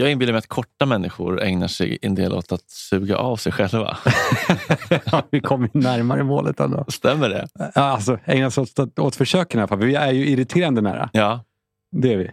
[0.00, 3.52] Jag inbillar mig att korta människor ägnar sig en del åt att suga av sig
[3.52, 3.98] själva.
[5.04, 6.84] Ja, vi kommer närmare målet ändå.
[6.88, 7.48] Stämmer det?
[7.74, 9.78] Alltså, ägna oss åt, åt försöken i alla fall.
[9.78, 11.10] Vi är ju irriterande nära.
[11.12, 11.44] Ja.
[11.90, 12.30] Det är vi.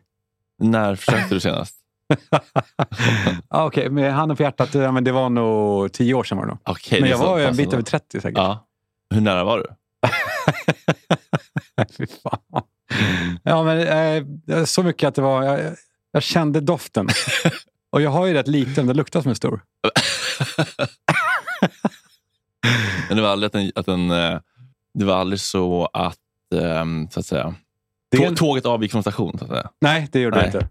[0.60, 1.76] När försökte du senast?
[3.50, 6.38] ja, Okej, med handen på hjärtat, men det var nog tio år sedan.
[6.38, 6.60] Var det nog.
[6.64, 8.38] Okej, men jag var en bit över 30 säkert.
[8.38, 8.68] Ja.
[9.10, 9.66] Hur nära var du?
[11.98, 12.64] Fy fan.
[13.44, 13.80] Ja, men
[14.48, 15.44] eh, så mycket att det var...
[15.44, 15.76] Jag,
[16.16, 17.08] jag kände doften.
[17.90, 19.62] Och jag har ju rätt liten, det luktar som en stor.
[23.08, 24.40] Men det var aldrig att en, att en, eh,
[24.94, 26.18] det var aldrig så att,
[26.56, 27.56] ehm, så att säga,
[28.12, 29.38] Det är tå- en- tåget avgick från station.
[29.38, 29.70] Så att säga.
[29.82, 30.50] Nej, det gjorde Nej.
[30.54, 30.70] jag inte.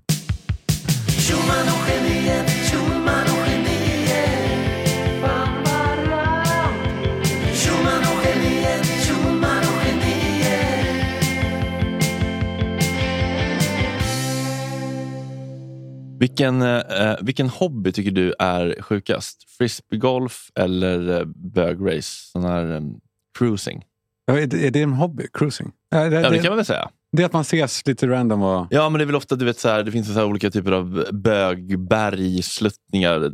[16.18, 19.50] Vilken, eh, vilken hobby tycker du är sjukast?
[19.58, 22.30] Frisbeegolf eller eh, bögrace?
[22.32, 22.94] Sån här em,
[23.38, 23.84] cruising?
[24.26, 25.26] Ja, Är det, är det en hobby?
[25.32, 25.72] Cruising?
[25.90, 26.88] Ja, det, Ja, det kan man väl säga.
[27.12, 28.66] det är att man ses lite random och...
[28.70, 30.50] Ja, men det är väl ofta, du vet, så här, det finns så här olika
[30.50, 33.30] typer av bögbergsluttningar.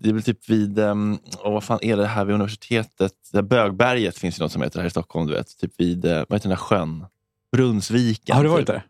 [0.00, 3.12] Det är väl typ vid, um, vad fan är det här vid universitetet?
[3.32, 5.26] Det här Bögberget finns det något som heter här i Stockholm.
[5.26, 7.04] Du vet, typ vid, eh, vad heter den där sjön?
[7.52, 8.36] Brunnsviken.
[8.36, 8.74] Har du varit typ.
[8.74, 8.86] där?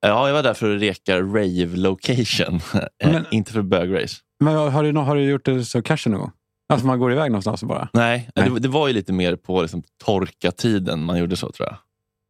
[0.00, 2.60] Ja, jag var där för att reka rave location.
[3.04, 4.16] Eh, Men- Inte för bögrace.
[4.40, 6.30] Men har du, har du gjort det så cashen någon gång?
[6.68, 7.88] Alltså man går iväg någonstans bara...
[7.92, 8.50] Nej, Nej.
[8.50, 11.76] Det, det var ju lite mer på liksom, torka-tiden man gjorde så tror jag.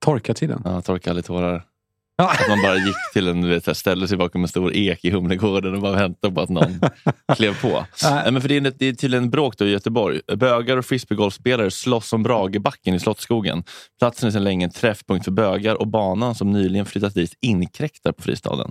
[0.04, 0.62] Torka-tiden?
[0.64, 1.64] Ja, torka alla tårar.
[2.20, 2.30] Ja.
[2.30, 5.74] Att man bara gick till en, vet, ställde sig bakom en stor ek i Humlegården
[5.74, 6.80] och bara väntade på att någon
[7.36, 7.84] klev på.
[8.04, 10.20] Nej, men för det, är, det är tydligen bråk då i Göteborg.
[10.36, 13.64] Bögar och frisbeegolfspelare slåss om Bragebacken i Slottsskogen.
[13.98, 18.12] Platsen är sedan länge en träffpunkt för bögar och banan som nyligen flyttat dit inkräktar
[18.12, 18.70] på fristaden.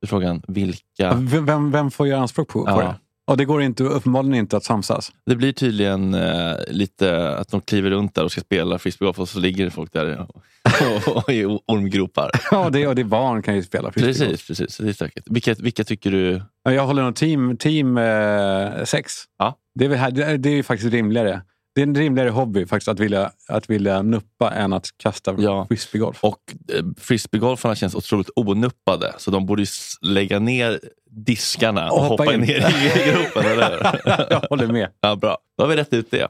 [0.00, 1.14] Då är frågan, vilka...
[1.14, 2.78] Vem, vem, vem får göra anspråk på, på Ja.
[2.82, 2.94] det?
[3.28, 5.12] Och det går inte, uppenbarligen inte att samsas.
[5.26, 9.28] Det blir tydligen eh, lite att de kliver runt där och ska spela frisbeegolf och
[9.28, 10.42] så ligger det folk där och,
[11.06, 12.30] och, i ormgropar.
[12.50, 14.30] Ja, det, och det är barn kan ju spela frisbeegolf.
[14.46, 14.76] Precis, precis.
[14.78, 15.26] Det är stökigt.
[15.30, 16.42] Vilka, vilka tycker du...
[16.64, 19.12] Ja, Jag håller nog team, team eh, sex.
[19.38, 19.56] Ja.
[19.74, 21.42] Det, är väl det, det är ju faktiskt rimligare.
[21.74, 25.66] Det är en rimligare hobby faktiskt att vilja, att vilja nuppa än att kasta Ja.
[25.68, 26.24] frisbeegolf.
[26.24, 26.38] Och
[26.74, 29.64] eh, frisbeegolfarna känns otroligt onuppade, så de borde
[30.02, 30.80] lägga ner
[31.10, 32.40] diskarna och, Och hoppa hoppa, in.
[32.40, 34.00] ner i gropen, eller?
[34.30, 34.88] Jag håller med.
[35.00, 35.38] Ja, bra.
[35.58, 36.28] Då har vi rätt ut det.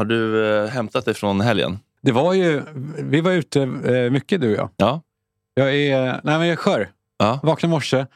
[0.00, 1.78] Har du eh, hämtat dig från helgen?
[2.02, 2.62] Det var ju,
[2.98, 4.70] vi var ute eh, mycket du och jag.
[4.76, 5.02] Ja.
[5.54, 6.88] Jag är, nej men jag är skör.
[7.18, 7.40] Ja.
[7.42, 8.06] Vaknade i morse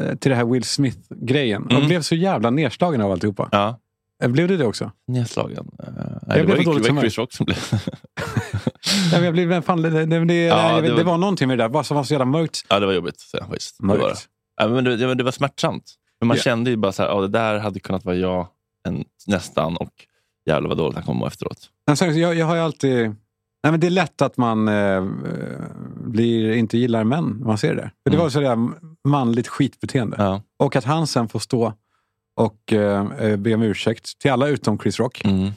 [0.00, 1.86] eh, till det här Will Smith-grejen Mm.
[1.86, 3.48] blev så jävla nedslagen av alltihopa.
[3.52, 3.78] ja.
[4.22, 4.90] Eh, Blev du det också?
[5.06, 5.70] Nedslagen?
[5.82, 5.96] Uh, nej,
[6.26, 7.00] Jag det blev var ju dåligt det var.
[7.00, 7.58] Chris Rock som blev...
[7.72, 11.12] Nej, men jag blev, men fan, det, det, det, Ja, jag vet- det det, var-
[11.12, 11.18] var...
[11.18, 12.64] någonting med det där bara som var så jävla mörkt.
[12.68, 13.20] ja, det var jobbigt.
[13.20, 13.76] Så, faktiskt.
[13.78, 14.02] Det var det.
[14.02, 14.28] mörkt.
[14.56, 15.84] Ja, men det, det, det var smärtsamt.
[16.20, 16.42] Men man Ja.
[16.42, 18.46] kände ju bara så här, ja, det där hade kunnat vara jag
[18.88, 19.90] en, nästan och
[20.46, 21.70] jävlar vad dåligt han kommer efteråt.
[22.00, 23.14] Jag, jag har alltid...
[23.64, 25.04] Nej, men det är lätt att man eh,
[26.04, 27.82] blir, inte gillar män när man ser det.
[28.02, 28.20] För det Mm.
[28.22, 28.58] var sådär
[29.08, 30.16] manligt skitbeteende.
[30.18, 30.42] Ja.
[30.58, 31.72] Och att han sen får stå
[32.36, 35.24] och eh, eh, be om ursäkt till alla utom Chris Rock.
[35.24, 35.50] Mm.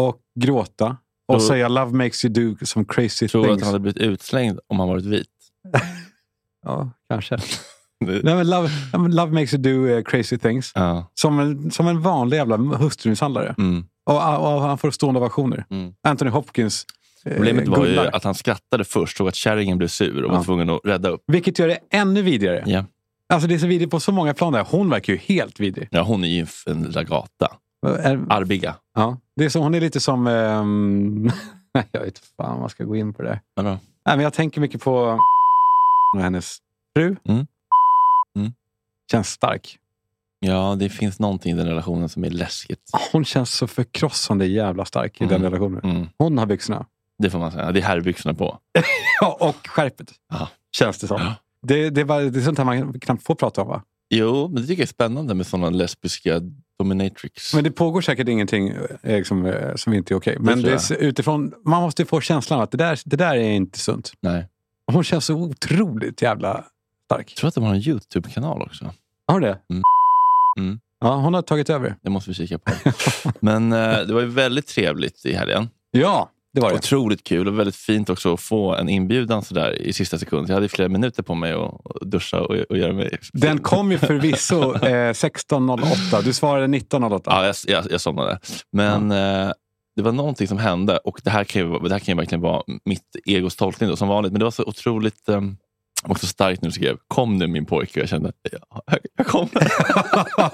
[0.00, 0.96] Och gråta.
[1.28, 3.62] Och Tror- säga love makes you do some crazy Tror du att things.
[3.62, 5.28] han hade blivit utslängd om han varit vit?
[6.64, 7.36] Ja, kanske.
[8.04, 10.72] Nej, men love, men love makes you do eh, crazy things.
[10.74, 11.06] Ja.
[11.14, 13.54] Som en, som en vanlig jävla hustrumisshandlare.
[13.58, 13.84] Mm.
[14.04, 14.16] Och,
[14.54, 15.64] och han får stående ovationer.
[15.70, 15.94] Mm.
[16.02, 16.86] Anthony Hopkins
[17.24, 20.38] eh, Problemet var ju att han skrattade först, såg att kärringen blev sur och var
[20.38, 20.44] Ja.
[20.44, 21.22] tvungen att rädda upp.
[21.26, 22.62] Vilket gör det ännu vidrigare.
[22.66, 22.84] Ja.
[23.32, 24.52] Alltså det är så vidrigt på så många plan.
[24.52, 24.66] Där.
[24.70, 25.88] Hon verkar ju helt vidrig.
[25.90, 27.56] Ja, hon är ju en ragata.
[27.86, 28.74] Är- Arbiga.
[28.94, 30.24] Ja, det är så, hon är lite som...
[31.74, 33.40] Nej, jag vet fan om man ska gå in på det.
[33.56, 33.62] där.
[33.62, 34.94] Nej, men jag tänker mycket på
[36.16, 36.58] och hennes
[36.96, 37.16] fru.
[37.24, 37.46] Mm.
[38.36, 38.52] Mm.
[39.10, 39.78] Känns stark.
[40.44, 42.90] Ja, det finns någonting i den relationen som är läskigt.
[43.12, 45.42] Hon känns så förkrossande jävla stark i den Mm.
[45.42, 45.80] relationen.
[45.96, 46.08] Mm.
[46.18, 46.86] Hon har byxorna.
[47.18, 47.72] Det får man säga.
[47.72, 48.58] Det är herrbyxorna på.
[49.20, 50.12] Ja, och skärpet.
[50.30, 50.48] Ja.
[50.76, 51.20] Känns det som.
[51.20, 51.34] Ja.
[51.62, 53.82] Det, det, var, det är sånt här man knappt får prata om va?
[54.10, 56.40] Jo, men det tycker jag är spännande med sådana lesbiska
[56.78, 57.54] dominatrix.
[57.54, 58.72] Men det pågår säkert ingenting
[59.02, 60.36] eh, som, eh, som inte är okej.
[60.40, 63.36] Men tror det, är utifrån, man måste ju få känslan att det där, det där
[63.36, 64.12] är inte sunt.
[64.20, 64.48] Nej.
[64.92, 66.64] Hon känns så otroligt jävla
[67.04, 67.30] stark.
[67.30, 68.94] Jag tror att de har en YouTube-kanal också.
[69.26, 69.58] Har du det?
[69.70, 69.82] Mm.
[70.58, 70.80] Mm.
[71.00, 71.96] Ja, hon har tagit över.
[72.02, 72.72] Det måste vi kika på.
[73.40, 75.68] Men eh, det var ju väldigt trevligt i helgen.
[75.90, 76.76] Ja, det var det.
[76.76, 80.48] Otroligt kul och väldigt fint också att få en inbjudan sådär i sista sekund.
[80.48, 83.18] Jag hade flera minuter på mig att duscha och, och göra mig...
[83.32, 86.22] Den kom ju förvisso eh, 16.08.
[86.22, 87.22] Du svarade 19.08.
[87.24, 88.38] Ja, jag, jag, jag somnade.
[88.72, 89.52] Men eh,
[89.96, 92.42] det var någonting som hände och det här kan ju, det här kan ju verkligen
[92.42, 94.32] vara mitt egos tolkning då, som vanligt.
[94.32, 95.40] Men det var så otroligt eh,
[96.02, 98.00] också starkt när du skrev kom nu min pojke.
[98.00, 98.32] Jag kände
[98.70, 98.82] ja,
[99.16, 99.50] jag- kommer.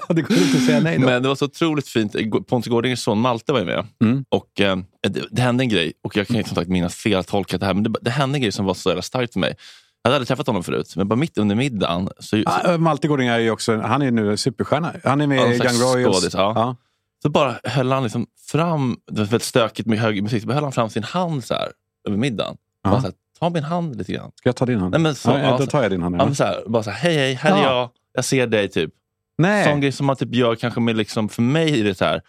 [0.13, 1.05] det går inte att säga nej då.
[1.05, 2.15] Men det var så otroligt fint.
[2.47, 3.85] Pontus Gårdingers son Malte var ju med.
[4.03, 4.25] Mm.
[4.29, 7.59] Och eh, det, det hände en grej, och jag kan som sagt minnas fel tolkat
[7.59, 9.55] det här, men det, det hände en grej som var så jävla starkt för mig.
[10.01, 13.27] Jag hade aldrig träffat honom förut, men bara mitt under middagen så, Ah, Malte Gårding
[13.27, 14.93] är ju också, han är nu superstjärna.
[15.03, 16.17] Han är med Ja, i Young Royals.
[16.17, 16.53] skådis, ja.
[16.55, 16.75] Ja.
[17.23, 20.63] så bara höll han liksom fram, det var väldigt stökigt med hög musik, så höll
[20.63, 21.67] han fram sin hand så här
[22.07, 22.57] över middagen.
[22.83, 22.89] Ja.
[22.89, 24.31] Bara så här, ta min hand lite grann.
[24.35, 24.91] Ska jag ta din hand?
[24.91, 26.15] Nej, men så- ja, ja, då så- tar jag din hand.
[26.19, 26.33] Ja.
[26.33, 27.73] Så här, bara så här, hej hej, här är Ja.
[27.79, 28.69] jag, jag ser dig.
[28.69, 28.91] typ.
[29.37, 29.63] Nej.
[29.65, 32.21] Sån grej som man typ gör kanske med, liksom, för mig är det så här,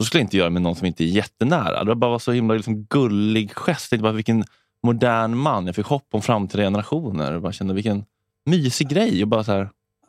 [0.00, 1.84] så skulle jag inte göra med någon som inte är jättenära.
[1.84, 3.92] Det var bara så himla liksom, gullig gest.
[3.92, 4.44] Jag bara vilken
[4.82, 5.66] modern man.
[5.66, 7.32] Jag fick hopp om framtida generationer.
[7.32, 8.04] Jag bara kände vilken
[8.46, 9.22] mysig grej.
[9.22, 9.68] Och bara så här,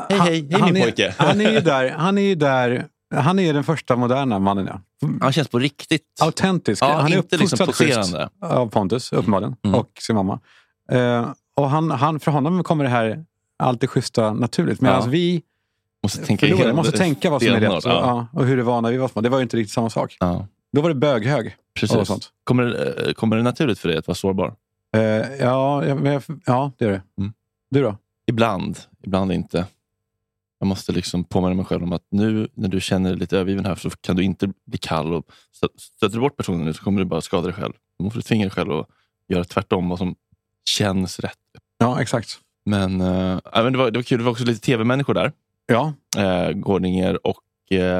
[0.09, 1.13] hej hej, hej han min är, pojke.
[1.17, 1.89] Han är ju där.
[1.89, 2.85] Han är ju där.
[3.15, 4.65] Han är den första moderna mannen.
[4.67, 4.81] Ja.
[5.21, 6.03] Han känns på riktigt.
[6.21, 6.83] Autentisk.
[6.83, 8.29] Ja, han är inte liksom uppfostrad poserande.
[8.41, 9.55] av Pontus, uppenbarligen.
[9.63, 9.79] Mm.
[9.79, 10.39] Och sin mamma.
[10.91, 13.25] Eh, och han, han, för honom kommer det här
[13.59, 14.81] allt det schyssta naturligt.
[14.81, 15.09] Medan Ja.
[15.09, 15.41] vi
[16.03, 17.85] Måste tänka, förlorar, helt- måste tänka vad som är rätt.
[17.85, 18.27] Ja.
[18.33, 19.21] och hur det var när vi var små.
[19.21, 20.17] Det var ju inte riktigt samma sak.
[20.19, 21.55] Ja, Då var det böghög.
[21.79, 22.07] precis.
[22.07, 22.29] Sånt.
[22.43, 24.53] Kommer, det- eh, kommer det naturligt för dig att vara sårbar?
[24.95, 27.01] Eh, ja, ja, ja, det är det.
[27.19, 27.33] Mm.
[27.69, 27.95] Du då?
[28.27, 29.65] Ibland, ibland inte.
[30.59, 33.65] Jag måste liksom påminna mig själv om att nu när du känner dig lite övergiven
[33.65, 35.13] här så kan du inte bli kall.
[35.13, 35.25] Och
[35.77, 37.73] stöter du bort personen nu så kommer du bara skada dig själv.
[37.99, 38.87] Då måste du tvinga dig själv att
[39.27, 40.15] göra tvärtom vad som
[40.65, 41.37] känns rätt.
[41.77, 42.39] Ja, exakt.
[42.65, 45.31] Men, äh, men det, var, det var kul, det var också lite tv-människor där.
[45.65, 47.37] Ja, Äh, Gårdinger och...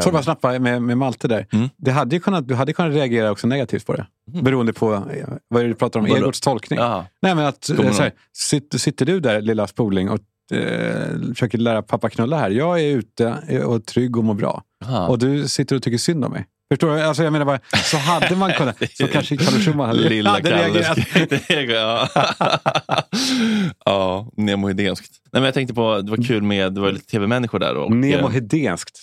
[0.04, 1.48] Så bara snabbt bara med, med Malte där.
[1.52, 1.70] Mm.
[1.78, 4.08] Det hade ju kunnat, du hade kunnat reagera också negativt på det.
[4.32, 4.44] Mm.
[4.44, 6.08] Beroende på eh, vad du pratar om?
[6.08, 6.80] Egorts tolkning.
[7.20, 10.20] Nej, men att, eh, så här, sitter, sitter du där, lilla spoling, och
[10.52, 12.50] eh, försöker lära pappa knulla här.
[12.50, 14.64] Jag är ute och trygg och mår bra.
[14.86, 15.08] aha.
[15.08, 16.46] Och du sitter och tycker synd om mig.
[16.72, 17.02] Förstår du?
[17.02, 18.78] Alltså, jag menar bara, så hade man kunnat...
[18.94, 20.98] Så kanske Kalle Schumann hade, Lilla hade reagerat.
[21.70, 22.08] Ja.
[23.86, 25.12] ja, Nemo Hedenskt.
[25.24, 27.76] Nej, men jag tänkte på, det var kul med, det var lite tv-människor där.
[27.76, 29.00] Och, Nemo Hedenskt.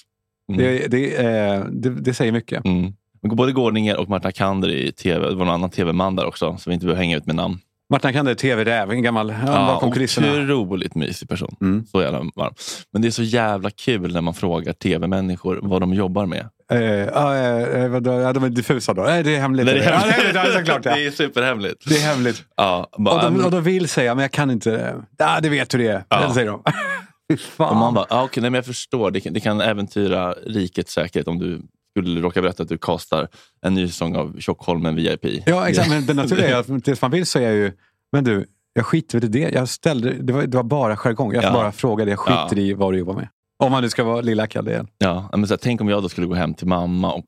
[0.53, 0.61] mm.
[0.61, 2.65] Det, det, eh, det, det säger mycket.
[2.65, 2.93] Mm.
[3.23, 5.29] Både Gårdinger och Martina Kander i tv.
[5.29, 7.59] Det var en annan tv-man där också, så vi inte behöver hänga ut med namn.
[7.91, 10.43] Martin Kander, tv-räv, en gammal ja, bakom kulisserna.
[10.43, 11.57] otroligt mysig person.
[11.61, 11.87] Mm.
[11.87, 12.55] Så jävla varm.
[12.93, 16.49] Men det är så jävla kul när man frågar tv-människor vad de jobbar med.
[16.73, 18.21] Eh, ja, eh, vadå?
[18.21, 19.03] ja, de är diffusa då.
[19.03, 19.67] Nej, det är hemligt.
[19.67, 20.17] Nej, det, är hemligt.
[20.35, 20.85] det, är, det är klart.
[20.85, 20.95] Ja.
[20.95, 21.89] det är superhemligt.
[21.89, 22.43] Det är hemligt.
[22.57, 24.95] Ja, Och bara, de, och de vill säga, men jag kan inte.
[25.19, 26.05] Ja, det vet hur det är.
[26.09, 26.27] Ja.
[26.29, 26.63] Det säger de.
[27.57, 27.69] Fan.
[27.71, 29.11] och man bara, ah, okej, nej, men jag förstår.
[29.11, 31.63] Det kan, det kan äventyra rikets säkerhet om du
[32.01, 33.29] skulle råka berätta att du kastar
[33.63, 35.25] en ny säsong av Tjockholmen VIP.
[35.47, 35.91] Ja, exakt.
[35.91, 37.73] Men det naturliga är att man vill säga är ju,
[38.13, 39.51] men du, jag skiter i det.
[39.55, 41.33] Jag ställde, det, var, det var bara jargong.
[41.35, 41.53] Jag Ja.
[41.53, 42.63] bara frågade, jag skiter Ja.
[42.63, 43.29] i vad du jobbar med.
[43.65, 44.89] Om man nu ska vara lilla Kalle igen.
[44.99, 47.25] Ja, men så här, tänk om jag då skulle gå hem till mamma och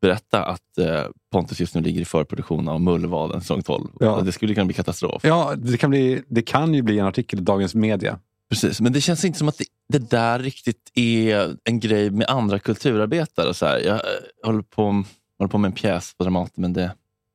[0.00, 3.88] berätta att eh, Pontus just nu ligger i förproduktion av Mullvaden säsong 12.
[4.00, 4.20] Ja.
[4.24, 5.24] Det skulle kunna bli katastrof.
[5.24, 8.18] Ja, det kan, bli, det kan ju bli en artikel i Dagens Media.
[8.50, 12.58] Precis, men det känns inte som att det, där riktigt är en grej med andra
[12.58, 13.54] kulturarbetare.
[13.54, 13.78] Så här.
[13.78, 14.00] Jag eh,
[14.44, 15.04] håller på,
[15.38, 16.84] håller på med en pjäs på Dramaten, men det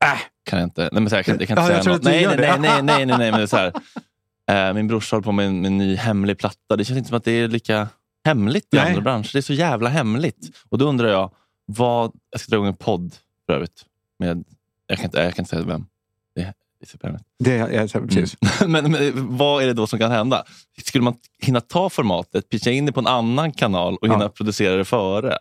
[0.05, 0.19] Äh.
[0.43, 0.89] kan jag inte.
[0.91, 2.03] Nej, men så här, jag kan, jag kan Ja, inte jag säga något.
[2.03, 3.73] Nej, nej, nej, nej, nej, nej, nej, men så här.
[4.49, 6.75] Eh, min brorsa håller på med en, med en ny hemlig platta.
[6.75, 7.87] Det känns inte som att det är lika
[8.25, 9.29] hemligt i andra branscher.
[9.33, 10.49] Det är så jävla hemligt.
[10.69, 11.31] Och då undrar jag,
[11.65, 13.15] vad, jag ska dra igång en podd
[13.45, 13.85] för övrigt.
[14.19, 14.43] Med,
[14.87, 15.85] jag, kan inte, jag kan inte säga vem.
[16.35, 18.37] Det är, det jag, precis.
[18.61, 18.71] Mm.
[18.71, 20.43] men, men vad är det då som kan hända?
[20.85, 24.11] Skulle man hinna ta formatet, pitcha in det på en annan kanal och Ja.
[24.11, 25.37] hinna producera det före?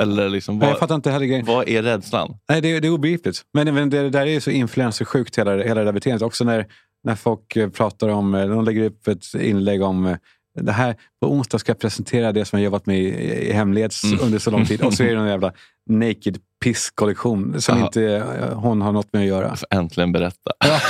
[0.00, 1.46] Eller liksom, Nej, jag vad, fattar inte heller grejen.
[1.46, 2.36] vad är rädslan?
[2.48, 3.42] Nej, det, det är obegripligt.
[3.52, 6.22] Men, men det, det där är så influencersjukt, hela, hela det där beteendet.
[6.22, 6.66] Också när,
[7.04, 10.16] när folk eh, pratar om, eh, de lägger upp ett inlägg om eh,
[10.60, 13.08] det här, på onsdag ska jag presentera det som jag jobbat med i,
[13.48, 14.18] i hemlighet Mm.
[14.22, 14.82] under så lång tid.
[14.82, 15.52] Och så är det en jävla
[15.90, 17.86] naked piss-kollektion som Aha.
[17.86, 19.48] inte eh, hon har något med att göra.
[19.48, 20.50] Jag får äntligen berätta.
[20.64, 20.80] Ja.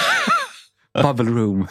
[1.12, 1.66] Bubble room.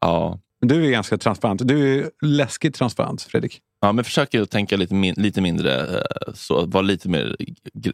[0.00, 0.38] ja.
[0.66, 1.68] Du är ganska transparent.
[1.68, 3.60] Du är läskigt transparent, Fredrik.
[3.80, 6.02] Ja, men försöker tänka lite, min, lite mindre, eh,
[6.34, 7.36] så, vara lite mer,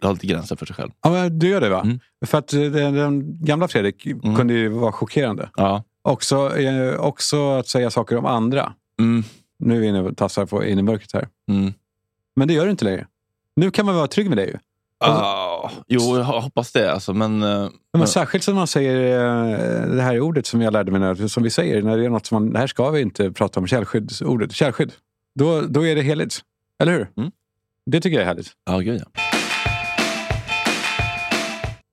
[0.02, 0.90] ha lite gränser för sig själv.
[1.02, 1.80] Ja, men du gör det va?
[1.80, 2.00] Mm.
[2.26, 4.02] För att eh, den, den gamla Fredrik
[4.36, 5.50] kunde ju vara chockerande.
[5.56, 5.84] Ja.
[6.08, 8.72] Också, eh, också att säga saker om andra.
[9.00, 9.24] Mm.
[9.58, 11.28] Nu är vi inne tassar på in i mörkret här.
[11.50, 11.72] Mm.
[12.36, 13.06] Men det gör du inte längre.
[13.56, 14.58] Nu kan man vara trygg med det ju.
[15.00, 16.92] Ah, jo, jag hoppas det.
[16.92, 20.92] Alltså, men, eh, Men särskilt som man säger eh, det här ordet som jag lärde
[20.92, 23.00] mig, när, som vi säger, när det är något som man, det här ska vi
[23.00, 24.92] inte prata om, källskyddsordet, källskydd.
[25.34, 26.40] Då, då är det heligt.
[26.78, 27.10] Eller hur?
[27.16, 27.30] Mm.
[27.86, 28.52] Det tycker jag är härligt.
[28.66, 29.27] ja, gud ja.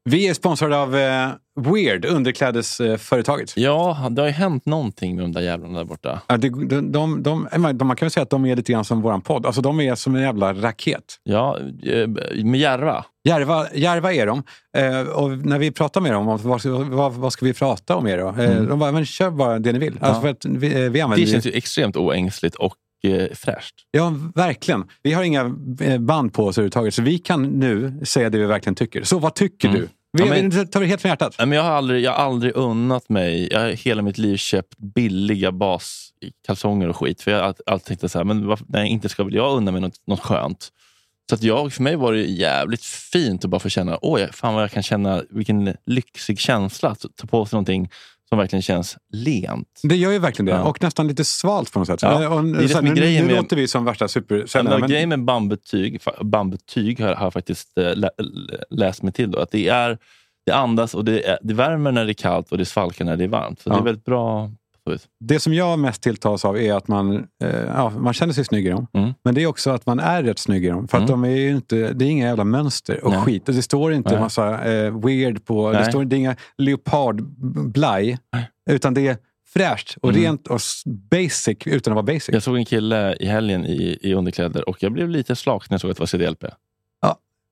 [0.10, 3.54] Vi är sponsrade av eh, Weird, underklädesföretaget.
[3.58, 6.22] Ja, det har ju hänt någonting med de där jävlarna där borta.
[6.28, 8.86] Ja, det- de, de, de, de, man kan väl säga att de är lite grann
[8.86, 9.46] som våran podd.
[9.46, 11.04] Alltså, de är som en jävla raket.
[11.24, 12.08] Ja, eh,
[12.44, 13.06] med Järva.
[13.28, 14.44] Järva, Järva är de.
[14.78, 17.96] Eh, och när vi pratar med dem, om vad, ska- vad, vad ska vi prata
[17.96, 18.28] om er då?
[18.44, 19.98] Eh, De bara, men kör bara det ni vill.
[20.02, 22.72] Alltså, att vi, eh, vi använder Det känns ju extremt oängsligt och eh,
[23.34, 23.74] fräscht.
[23.92, 24.84] Ja, verkligen.
[25.04, 28.46] Vi har inga eh, band på oss överhuvudtaget, så vi kan nu säga det vi
[28.46, 29.04] verkligen tycker.
[29.04, 29.80] Så vad tycker du?
[29.80, 29.88] Vi,
[30.24, 30.28] Mm.
[30.28, 31.36] Ja, men- tar det helt från hjärtat.
[31.40, 34.78] Men jag, har aldrig, jag har aldrig unnat mig, jag har hela mitt liv köpt
[34.78, 37.22] billiga baskalsonger och skit.
[37.22, 39.72] För jag har alltid, tänkt så här, men varför, nej, inte ska väl jag unna
[39.72, 40.70] mig något, något skönt.
[41.30, 44.54] Så att jag, för mig var det jävligt fint att bara få känna, åh, fan
[44.54, 47.90] vad jag kan känna, vilken lyxig känsla att ta på sig någonting
[48.30, 49.80] som verkligen känns lent.
[49.84, 50.52] Det gör ju verkligen det.
[50.52, 50.64] Ja.
[50.64, 52.02] Och nästan lite svalt på något sätt.
[52.02, 54.80] Ja, och, det är så nu nu med- låter vi som värsta supersäljare.
[54.80, 54.90] men...
[54.90, 58.10] Grejen med bambutyg, bambutyg har, har jag faktiskt eh, lä,
[58.70, 59.32] läst mig till.
[59.32, 59.98] Då, att det, är,
[60.46, 63.16] det andas och det, är, det värmer när det är kallt och det svalkar när
[63.18, 63.62] det är varmt.
[63.62, 63.74] Så Ja.
[63.74, 64.52] det är väldigt bra.
[64.92, 65.08] Vis.
[65.20, 68.66] det som jag mest tilltas av är att man, eh, ja, man känner sig snygg
[68.66, 68.88] i dem.
[68.94, 69.14] Mm.
[69.24, 70.88] Men det är också att man är rätt snygg i dem.
[70.88, 71.22] För att Mm.
[71.22, 73.20] de är inte, det är inga jävla mönster och Nej.
[73.22, 73.46] skit.
[73.46, 74.20] Det står inte Nej.
[74.20, 75.72] massa eh, weird på...
[75.72, 78.18] Det, står, det är inga leopardblaj.
[78.70, 79.18] Utan det är
[79.54, 80.22] fräscht och Mm.
[80.22, 80.60] rent och
[81.12, 82.30] basic utan att vara basic.
[82.34, 85.74] Jag såg en kille i helgen i, i underkläder och jag blev lite slak när
[85.74, 86.46] jag såg att det var CDLP.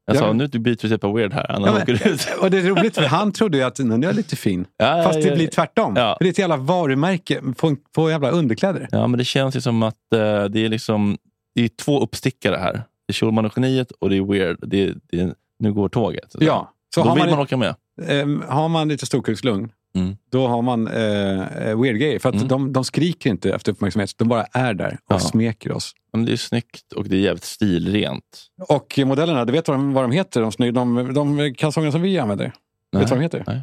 [0.05, 0.13] Ja.
[0.13, 0.33] Jag sa, Ja.
[0.33, 1.51] nu byter vi på weird här.
[1.51, 2.27] Annars Ja, men- åker du ut.
[2.41, 4.65] Och det är roligt för han trodde ju att nu är jag lite fin.
[4.77, 5.93] Ja, Fast det blir tvärtom.
[5.95, 6.15] Ja.
[6.17, 8.87] För det är ett jävla varumärke på, på jävla underkläder.
[8.91, 11.17] Ja, men det känns ju som att eh, det är liksom
[11.55, 12.73] det är två uppstickare här.
[12.73, 14.57] Det är Schulman och geniet och det är weird.
[14.61, 16.31] Det är, det är, nu går tåget.
[16.31, 16.69] Så Ja.
[16.95, 17.75] Så Då vill man, man åka med.
[18.07, 20.17] eh, har man lite storkukslugn, Mm.
[20.31, 22.19] då har man eh, eh, weird grejer.
[22.19, 22.47] För att Mm.
[22.47, 25.19] de, de skriker inte efter uppmärksamhet, de bara är där och Ja.
[25.19, 25.93] smeker oss.
[26.13, 28.45] Men det är snyggt och det är jävligt stilrent.
[28.67, 30.41] Och modellerna, du vet vad de, vad de heter?
[30.41, 32.45] De, snygg- de, de kalsongerna som vi använder.
[32.45, 32.53] Vet
[32.91, 33.43] du vad de heter?
[33.47, 33.61] Nej.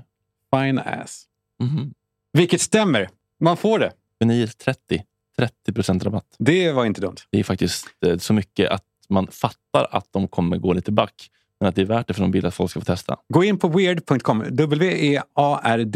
[0.54, 1.24] Fine ass.
[1.62, 1.94] Mhm.
[2.32, 3.08] Vilket stämmer.
[3.40, 3.92] Man får det.
[4.20, 5.02] Geniet 30.
[5.38, 6.24] 30 procent rabatt.
[6.38, 7.16] Det var inte dumt.
[7.30, 11.30] Det är faktiskt eh, så mycket att man fattar att de kommer gå lite back.
[11.60, 13.16] Men att det är värt det för de vill att folk ska få testa.
[13.28, 15.92] Gå in på weird.com, w-e-a-r-d.com.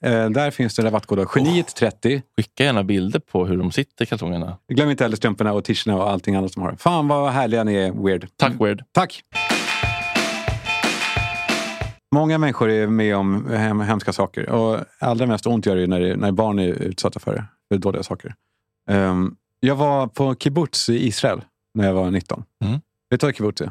[0.00, 2.22] Eh, där finns det rabattkod geniet30.
[2.36, 4.58] Skicka gärna bilder på hur de sitter kalsongerna.
[4.68, 6.72] Glöm inte heller strumporna och t-shirtarna och allting annat som har.
[6.72, 8.28] Fan vad härliga ni är, Weird.
[8.36, 8.84] Tack Weird.
[8.92, 9.22] Tack!
[12.14, 14.48] Många människor är med om hem, hemska saker.
[14.50, 17.44] Och allra mest ont gör det när, när barn är utsatta för.
[17.68, 18.34] För dåliga saker.
[18.90, 21.40] Ehm, jag var på kibbutz i Israel
[21.74, 22.44] när jag var 19.
[22.64, 22.80] Mm.
[23.10, 23.70] Vet du vad kibbutz är?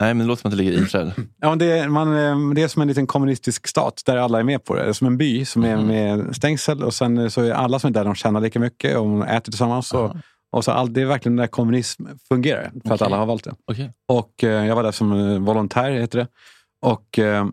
[0.00, 1.12] Nej, men det låter som att det ligger i Israel.
[1.40, 4.42] Ja, det, är, man, eh, det är som en liten kommunistisk stat där alla är
[4.42, 4.82] med på det.
[4.82, 5.86] Det är som en by som är Mhm.
[5.86, 9.04] med stängsel och sen så är alla som är där de tjänar lika mycket och
[9.04, 9.92] de äter tillsammans.
[9.94, 10.16] Och,
[10.50, 13.06] och så all, det är verkligen där kommunism fungerar för att Okej.
[13.06, 13.54] alla har valt det.
[13.64, 13.92] Okej.
[14.08, 16.26] Och eh, jag var där som eh, volontär, heter det.
[16.82, 17.46] Och eh,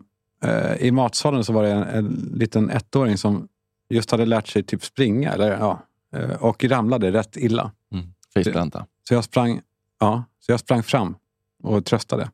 [0.44, 3.48] eh, i matsalen så var det en, en liten ettåring som
[3.90, 5.32] just hade lärt sig typ springa.
[5.32, 5.82] Eller, ja,
[6.16, 7.70] eh, och ramlade rätt illa.
[7.94, 8.06] Mm.
[8.34, 8.86] Faceplanta.
[9.08, 9.60] Så jag sprang,
[10.00, 11.14] ja, så jag sprang fram
[11.62, 12.30] och tröstade.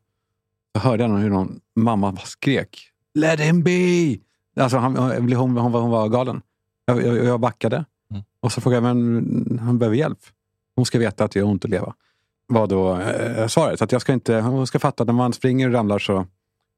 [0.76, 2.88] Så hörde jag hur någon mamma skrek.
[3.14, 4.16] Let him be!
[4.56, 6.42] Alltså han, hon, hon, hon, var, hon var galen.
[6.84, 7.84] Jag, jag, jag backade.
[8.10, 8.22] Mm.
[8.40, 10.18] Och så frågade jag, men han behöver hjälp.
[10.76, 11.94] Hon ska veta att det gör ont att leva.
[12.46, 13.82] Var då eh, svaret.
[13.82, 16.26] Att jag ska inte, hon ska fatta att när man springer och ramlar så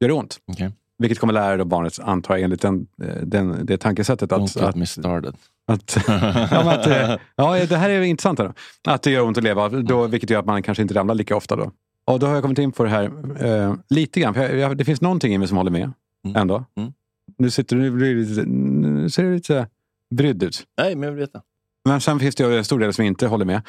[0.01, 0.39] gör det ont.
[0.47, 0.73] Okej.
[0.99, 2.87] Vilket kommer lära då barnet, antar jag, enligt den,
[3.23, 4.33] den, det tankesättet.
[4.33, 5.35] Att, Don't get me started.
[5.67, 8.39] att, ja, att, eh, ja, det här är intressant.
[8.39, 8.93] Här då.
[8.93, 11.37] Att det gör ont att leva, då, vilket gör att man kanske inte ramlar lika
[11.37, 11.57] ofta.
[11.57, 11.73] Då.
[12.05, 13.05] Och då har jag kommit in på det här
[13.45, 14.35] eh, lite grann.
[14.35, 15.93] Jag, jag, det finns någonting i mig som håller med
[16.25, 16.37] Mm.
[16.37, 16.65] ändå.
[16.77, 16.93] Mm.
[17.39, 19.69] Nu, sitter, du- nu, blir nu ser du lite
[20.15, 20.67] brydd ut.
[20.79, 21.43] Nej, men jag vill veta.
[21.85, 23.63] Men sen finns det en stor del som inte håller med.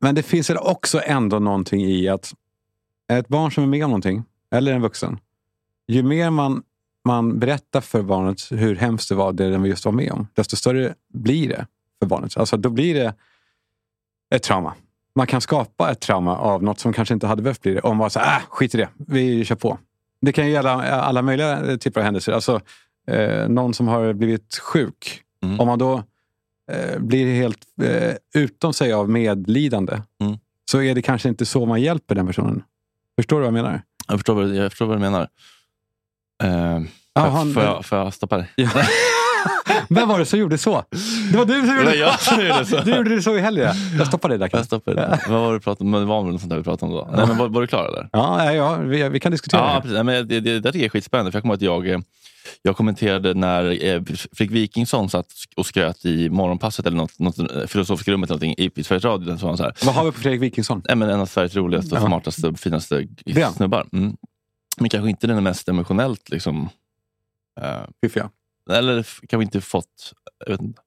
[0.00, 2.34] Men det finns väl också ändå någonting i att
[3.12, 5.18] ett barn som är med om någonting, eller en vuxen,
[5.88, 6.62] ju mer man,
[7.04, 10.56] man berättar för barnet hur hemskt det var, det den just var med om, desto
[10.56, 11.66] större blir det
[11.98, 12.36] för barnet.
[12.36, 13.14] Alltså då blir det
[14.34, 14.74] ett trauma.
[15.14, 17.80] Man kan skapa ett trauma av något som kanske inte hade behövt bli det.
[17.80, 19.78] Om man säger, äh, skit i det, vi kör på.
[20.20, 22.32] Det kan ju gälla alla möjliga typer av händelser.
[22.32, 22.60] Alltså,
[23.08, 25.20] eh, någon som har blivit sjuk.
[25.44, 25.60] Mm.
[25.60, 26.02] Om man då
[26.72, 30.38] eh, blir helt eh, utom sig av medlidande Mm.
[30.70, 32.62] så är det kanske inte så man hjälper den personen.
[33.18, 33.82] Förstår du vad jag menar?
[34.08, 35.28] Jag förstår, jag förstår vad du menar.
[36.42, 36.80] Eh,
[37.16, 38.50] Ja, får, han- får, jag, får jag stoppa dig?
[38.56, 38.68] Ja.
[39.94, 40.84] Vem var det som gjorde så?
[41.32, 42.80] Det var du som Det gjorde jag som gjorde så.
[42.80, 43.74] Du gjorde det så i helgen.
[43.98, 44.48] Jag stoppar dig där.
[44.52, 45.18] Jag stoppar dig.
[45.28, 45.90] Vad var det, du pratade om?
[45.90, 47.16] Men Det var väl något sånt där vi pratade om då?
[47.16, 48.08] Nej, men var, var du klar eller?
[48.12, 49.80] Ja, ja vi, vi kan diskutera Ja, det.
[49.80, 49.94] precis.
[49.94, 51.32] Nej, Men det, det, det är skitspännande.
[51.32, 51.98] För jag kommer att jag, eh,
[52.62, 57.36] jag kommenterade när eh, Fredrik Wikingsson satt och skröt i Morgonpasset eller något, något
[57.70, 59.36] filosofiskt rummet eller någonting i Sveriges Radio.
[59.36, 60.82] Så han så här, Vad har vi på Fredrik Wikingsson?
[60.88, 62.06] Nej, men en av Sveriges roligaste, och Ja.
[62.06, 63.86] smartaste och finaste Det snubbar.
[63.92, 64.16] Mm.
[64.78, 66.68] Men kanske inte den mest emotionellt liksom,
[67.60, 67.66] eh,
[68.02, 68.30] Fiffiga.
[68.70, 70.12] Eller f- kanske inte fått...
[70.46, 70.80] Jag vet inte.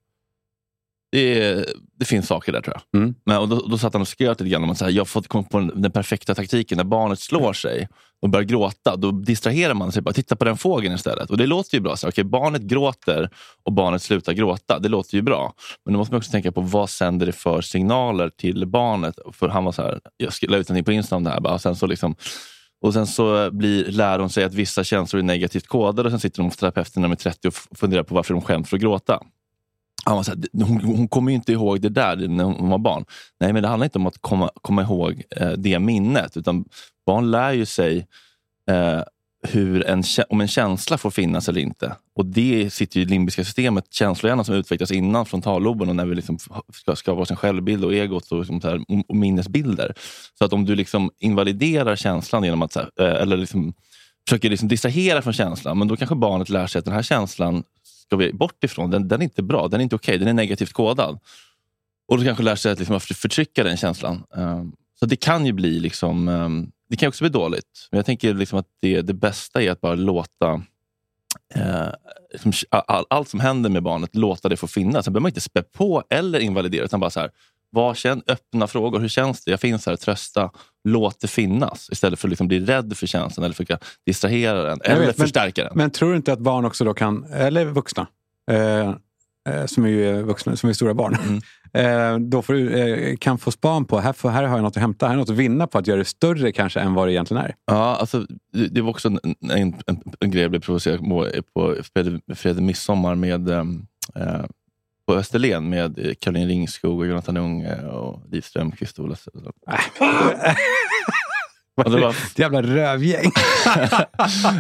[1.12, 1.66] Det,
[2.00, 3.02] det finns saker där tror jag.
[3.02, 3.16] Mm.
[3.26, 5.02] Men, och då, då satt han och skröt lite grann om att så här, jag
[5.02, 6.78] har fått komma på den, den perfekta taktiken.
[6.78, 7.88] När barnet slår sig
[8.22, 10.02] och börjar gråta, då distraherar man sig.
[10.02, 11.30] bara Titta på den fågeln istället.
[11.30, 11.98] Och det låter ju bra.
[11.98, 13.30] Så, okej, barnet gråter
[13.64, 14.80] och barnet slutar gråta.
[14.80, 15.54] Det låter ju bra.
[15.86, 19.16] Men då måste man också tänka på vad sänder det för signaler till barnet.
[19.34, 21.40] För han var så här, jag skrev ut någonting på Insta om det här.
[21.40, 22.16] Bara, och sen så liksom,
[22.82, 26.20] och sen så blir, lär hon sig att vissa känslor är negativt kodade och sen
[26.20, 28.78] sitter de hos terapeuten när de är 30 och funderar på varför de skäms för
[28.78, 29.24] att gråta.
[30.06, 32.78] Han var så här, hon, hon kommer ju inte ihåg det där när hon var
[32.78, 33.06] barn.
[33.40, 36.38] Nej, men det handlar inte om att komma, komma ihåg eh, det minnet.
[36.38, 36.66] Utan
[37.06, 38.08] barn lär ju sig
[38.70, 39.02] eh,
[39.48, 41.96] hur en, om en känsla får finnas eller inte.
[42.16, 46.16] Och Det sitter ju i limbiska systemet, känslohjärnan som utvecklas innan frontalloben och när vi
[46.16, 46.38] liksom
[46.74, 49.94] ska skapa oss en självbild och egot och, liksom så här, och- minnesbilder.
[50.38, 53.74] Så att om du liksom invaliderar känslan genom att så här, eh, eller liksom,
[54.28, 57.64] försöker liksom distrahera från känslan, men då kanske barnet lär sig att den här känslan
[57.84, 58.92] ska vi bort ifrån.
[58.92, 61.20] Den, den är inte bra, den är inte okej, den är negativt kodad.
[62.08, 64.24] Och då kanske lär sig att liksom förtrycka den känslan.
[64.38, 67.88] Ehm, så det kan ju bli liksom, ehm, det kan också bli dåligt.
[67.92, 70.62] Men jag tänker liksom att det, det bästa är att bara låta
[71.56, 71.88] eh,
[72.32, 75.06] liksom, all, allt som händer med barnet, låta det få finnas.
[75.06, 77.32] Sen behöver man inte spä på eller invalidera, utan bara så här,
[77.70, 79.00] vad känn, öppna frågor.
[79.00, 79.52] Hur känns det?
[79.52, 80.52] Jag finns här, trösta.
[80.84, 81.90] Låt det finnas.
[81.92, 85.26] Istället för att liksom bli rädd för känslan eller försöka distrahera den eller vet, men-
[85.26, 85.74] förstärka den.
[85.76, 88.08] Men tror du inte att barn också då kan, eller vuxna,
[88.52, 88.96] eh,
[89.66, 91.42] som är ju vuxna, som är stora barn, Mm.
[91.74, 94.82] eh, då du, eh, kan få span på, här, får, här har jag något att
[94.82, 97.08] hämta, här har jag något att vinna på att göra det större kanske än vad
[97.08, 97.56] det egentligen är.
[97.66, 98.26] Ja, alltså,
[98.72, 99.20] det, var också en,
[99.52, 101.76] en, en, en grej jag blev provocerad på, på
[102.36, 104.46] Fredrik Midsommar med, ehm, eh,
[105.08, 109.00] på Österlen med eh, Caroline Ringskog, och Jonathan Unge och Liv Strömquist.
[109.00, 109.30] Och Lasse-
[111.86, 113.32] Och det var, Ett jävla rövgäng.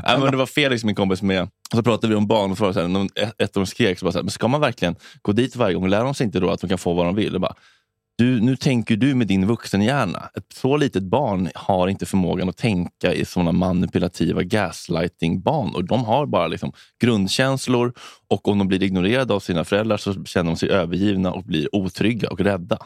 [0.05, 1.41] Nej, men det var Felix, min kompis, med.
[1.43, 4.17] Och så pratade vi om barn och någon- ett av dem skrek, så bara så
[4.17, 5.87] här, men ska man verkligen gå dit varje gång?
[5.89, 7.35] Lär de sig inte då att de kan få vad de vill?
[7.35, 7.53] Och bara,
[8.17, 10.29] du, nu tänker du med din vuxenhjärna.
[10.37, 15.81] Ett så litet barn har inte förmågan att tänka i sådana manipulativa gaslighting-banor.
[15.83, 17.93] De har bara liksom grundkänslor
[18.27, 21.75] och om de blir ignorerade av sina föräldrar så känner de sig övergivna och blir
[21.75, 22.77] otrygga och rädda.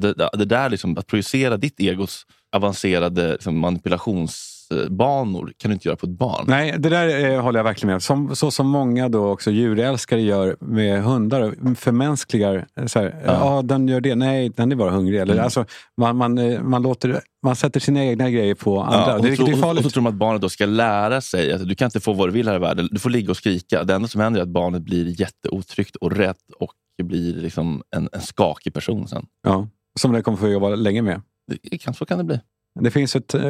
[0.00, 5.88] Så det, det där liksom, att projicera ditt egos avancerade liksom, manipulationsbanor kan du inte
[5.88, 6.44] göra på ett barn.
[6.48, 10.20] Nej, det där eh, håller jag verkligen med som, Så som många då också djurälskare
[10.20, 11.74] gör med hundar.
[11.74, 12.66] Förmänskligar.
[12.86, 13.62] Så här, ja.
[13.64, 14.14] den gör det.
[14.14, 15.20] Nej, den är bara hungrig.
[15.20, 15.44] Eller, Mm.
[15.44, 15.64] alltså,
[15.96, 18.98] man, man, eh, man, låter, man sätter sina egna grejer på andra.
[18.98, 19.84] Ja, och, det, så, det är och, farligt.
[19.84, 22.12] och så tror de att barnet då ska lära sig att du kan inte få
[22.12, 22.88] vad du vill här i världen.
[22.90, 23.84] Du får ligga och skrika.
[23.84, 28.08] Det enda som händer är att barnet blir jätteotryggt och rädd och blir liksom en,
[28.12, 29.26] en skakig person sen.
[29.42, 31.22] Ja, som det kommer få jobba länge med.
[31.62, 32.40] Det, kan, så kan det bli.
[32.80, 33.42] Det finns ett, eh,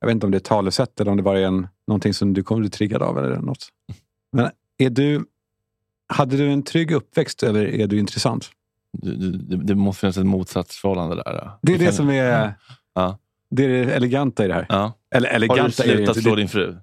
[0.00, 2.14] jag vet inte om det är ett talesätt eller om det bara är en, någonting
[2.14, 3.18] som du kommer bli triggad av.
[3.18, 3.68] eller något.
[4.32, 5.24] Men är du,
[6.08, 8.50] hade du en trygg uppväxt eller är du intressant?
[8.92, 11.22] Du, du, det, det måste finnas ett motsatsförhållande där.
[11.26, 11.58] ja.
[11.62, 12.54] Det är Du det kan- som är
[12.94, 13.18] Ja.
[13.50, 14.66] det, är det eleganta i det här.
[14.68, 14.92] Ja.
[15.14, 16.76] Eller Har du eleganta är det slutat slå Det- din fru?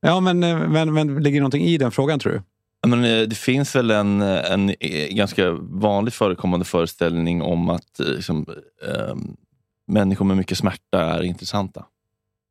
[0.00, 2.42] Ja, men, eh, men, men ligger det någonting i den frågan tror du?
[2.86, 8.06] Men, eh, det finns väl en, en eh, ganska vanligt förekommande föreställning om att eh,
[8.06, 8.46] liksom,
[8.88, 9.14] eh,
[9.86, 11.84] människor med mycket smärta är intressanta.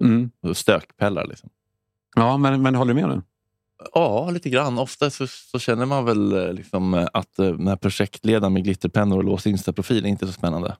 [0.03, 0.31] Mm.
[0.53, 1.27] Stökpellar.
[1.27, 1.49] Liksom.
[2.15, 3.23] Ja, men, men håller du med den?
[3.93, 4.79] Ja, lite grann.
[4.79, 8.63] Ofta så, så känner man väl eh, liksom, eh, att eh, den här projektledaren med
[8.63, 10.75] glitterpennor och låst Insta-profil är inte så spännande.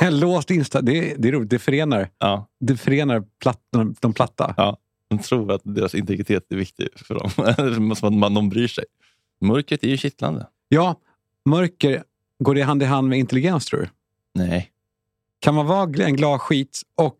[0.10, 1.50] Låst Insta, det, det är roligt.
[1.50, 3.60] Det förenar, Ja, det förenar platt,
[4.00, 4.54] de platta.
[4.56, 4.76] ja.
[5.16, 7.30] De tror att deras integritet är viktig för dem.
[7.96, 8.84] Som att man, de bryr sig.
[9.40, 10.46] Mörkret är ju kittlande.
[10.68, 11.00] Ja,
[11.44, 12.04] mörker,
[12.38, 13.88] går det hand i hand med intelligens tror du?
[14.34, 14.70] Nej.
[15.40, 17.18] Kan man vara en glad skit och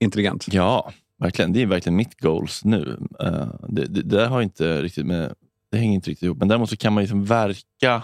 [0.00, 0.46] intelligent?
[0.50, 1.52] Ja, verkligen.
[1.52, 2.98] Det är verkligen mitt goals nu.
[3.20, 5.34] Eh, det, det, det har inte riktigt med...
[5.70, 6.38] Det hänger inte riktigt ihop.
[6.38, 8.02] Men däremot så kan man liksom verka...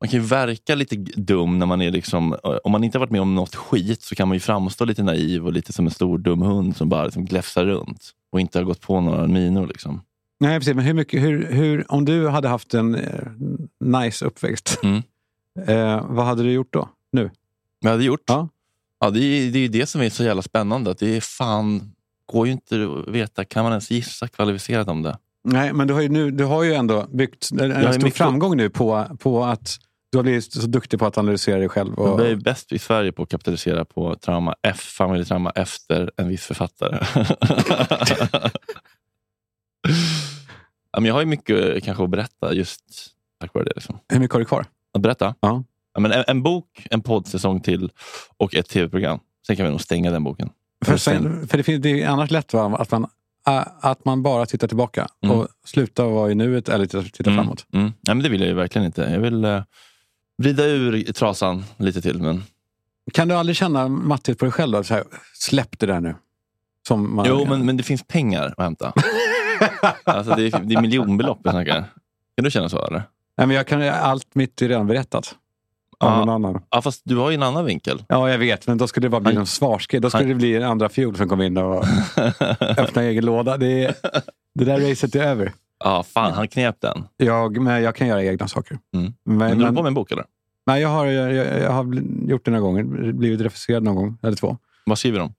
[0.00, 2.32] Man kan ju verka lite dum när man är liksom...
[2.32, 4.84] eh, Om man inte har varit med om något skit så kan man ju framstå
[4.84, 8.40] lite naiv och lite som en stor dum hund som bara liksom gläfsar runt och
[8.40, 9.66] inte har gått på några minor.
[9.66, 10.02] Liksom.
[10.40, 10.74] Nej, precis.
[10.74, 13.24] Men hur mycket, hur, hur, om du hade haft en eh,
[13.84, 15.02] nice uppväxt, Mm.
[15.66, 16.88] eh, vad hade du gjort då?
[17.12, 17.22] Nu?
[17.22, 17.30] Vad
[17.80, 18.22] jag hade gjort?
[18.26, 18.48] Ja.
[19.00, 20.90] Ja, det, är, det är det som är så jävla spännande.
[20.90, 21.92] Att det är fan,
[22.26, 23.44] går ju inte att veta.
[23.44, 25.18] Kan man ens gissa kvalificerat om det?
[25.44, 28.16] Nej, men du har ju, nu, du har ju ändå byggt en, en stor mycket-
[28.18, 29.78] framgång nu på, på att
[30.12, 31.94] du har blivit så duktig på att analysera dig själv.
[31.94, 36.28] Och, Jag är bäst i Sverige på att kapitalisera på trauma F, familjetrauma efter en
[36.28, 36.98] viss författare.
[41.06, 42.84] jag har ju mycket kanske att berätta just
[43.40, 43.72] tack vare det.
[43.76, 43.98] Liksom.
[44.08, 44.66] hur mycket har du kvar?
[44.94, 45.34] Att berätta?
[45.40, 45.64] Ja.
[45.94, 47.90] Ja, men en, en bok, en poddsäsong till
[48.36, 49.18] och ett tv-program.
[49.46, 50.50] Sen kan vi nog stänga den boken.
[50.84, 52.76] För, sen, för det, finns, det är annars lätt va?
[52.78, 53.06] Att, man,
[53.80, 55.36] att man bara tittar tillbaka Mm.
[55.38, 57.66] och slutar vara i nuet eller titta, titta Mm, framåt.
[57.72, 57.84] Mm.
[57.84, 59.02] Nej, men det vill jag ju verkligen inte.
[59.02, 59.62] Jag vill eh,
[60.40, 62.22] vrida ur trasan lite till.
[62.22, 62.42] Men...
[63.12, 64.72] Kan du aldrig känna mattighet på dig själv?
[64.72, 64.84] Då?
[64.84, 66.14] Så här, släpp det där nu.
[66.88, 68.92] Som man, Jo, men, men det finns pengar att hämta.
[70.04, 71.84] alltså, det, är, det är miljonbelopp jag snackar.
[72.36, 72.86] Kan du känna så?
[72.86, 73.02] Eller?
[73.36, 75.34] Nej, men jag kan, allt mitt är redan berättat.
[75.98, 76.52] Ja.
[76.70, 78.04] Ja, fast du har ju en annan vinkel.
[78.08, 78.66] Ja, jag vet.
[78.66, 80.00] Men då skulle det bara bli Han- en svarsgrej.
[80.00, 81.84] Då skulle Han- det bli en andra fjol som kom in och
[82.60, 83.56] öppnade egen låda.
[83.56, 84.02] Det,
[84.54, 85.52] det där racet är över.
[85.84, 87.04] Ja, fan, han knep den.
[87.16, 88.78] Jag, men jag kan göra egna saker.
[88.94, 89.12] Mm.
[89.24, 90.24] Men, Men, du men, på med en bok eller?
[90.66, 91.94] nej, jag, har, jag, jag, har
[92.28, 93.12] gjort det några gånger.
[93.12, 94.56] Blivit refuserad någon gång, eller två.
[94.86, 95.34] Vad skriver de?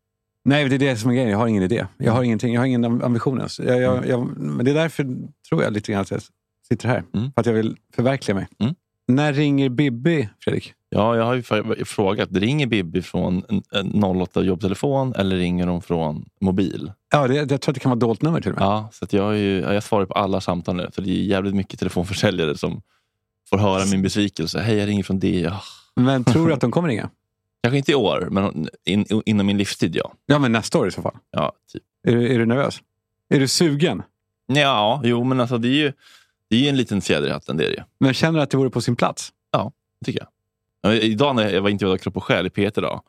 [0.45, 1.29] Nej, det är det som är grejen.
[1.29, 1.85] Jag har ingen idé.
[1.97, 3.59] Jag har, ingenting, jag har ingen am- ambition ens.
[3.59, 5.03] Jag, jag, jag, men det är därför,
[5.49, 6.21] tror jag, lite grann att jag
[6.67, 7.03] sitter här.
[7.13, 7.31] Mm.
[7.31, 8.47] För att jag vill förverkliga mig.
[8.59, 8.75] Mm.
[9.15, 10.73] När ringer Bibi, Fredrik?
[10.89, 12.29] Ja, jag har ju frågat.
[12.31, 16.91] Ringer Bibi från en, en 08 jobbtelefon eller ringer de från mobil?
[17.11, 18.65] Ja, det, jag tror att det kan vara dolt nummer till och med.
[18.65, 20.89] Ja, så jag, ju, ja, jag svarar på alla samtal nu.
[20.95, 22.81] Så det är jävligt mycket telefonförsäljare som
[23.49, 24.59] får höra min besvikelse.
[24.59, 25.39] Hej, jag ringer från det.
[25.39, 25.61] Ja.
[25.95, 27.09] Men tror du att de kommer ringa?
[27.63, 30.13] Kanske inte i år, men in, inom min livstid, ja.
[30.25, 31.15] Ja, men nästa år i så fall.
[31.31, 31.83] Ja, typ.
[32.07, 32.81] Är är du nervös?
[33.29, 34.03] Är du sugen?
[34.47, 35.93] ja jo, men alltså, det är ju
[36.51, 37.57] det är ju en liten fjäder i hatten.
[37.57, 37.83] Det är det ju.
[37.99, 39.29] Men känner du att det vore på sin plats?
[40.05, 40.27] tycker jag.
[40.93, 43.01] Ja, Idag när jag var intervjuad av Kropp och Själ i P1 idag,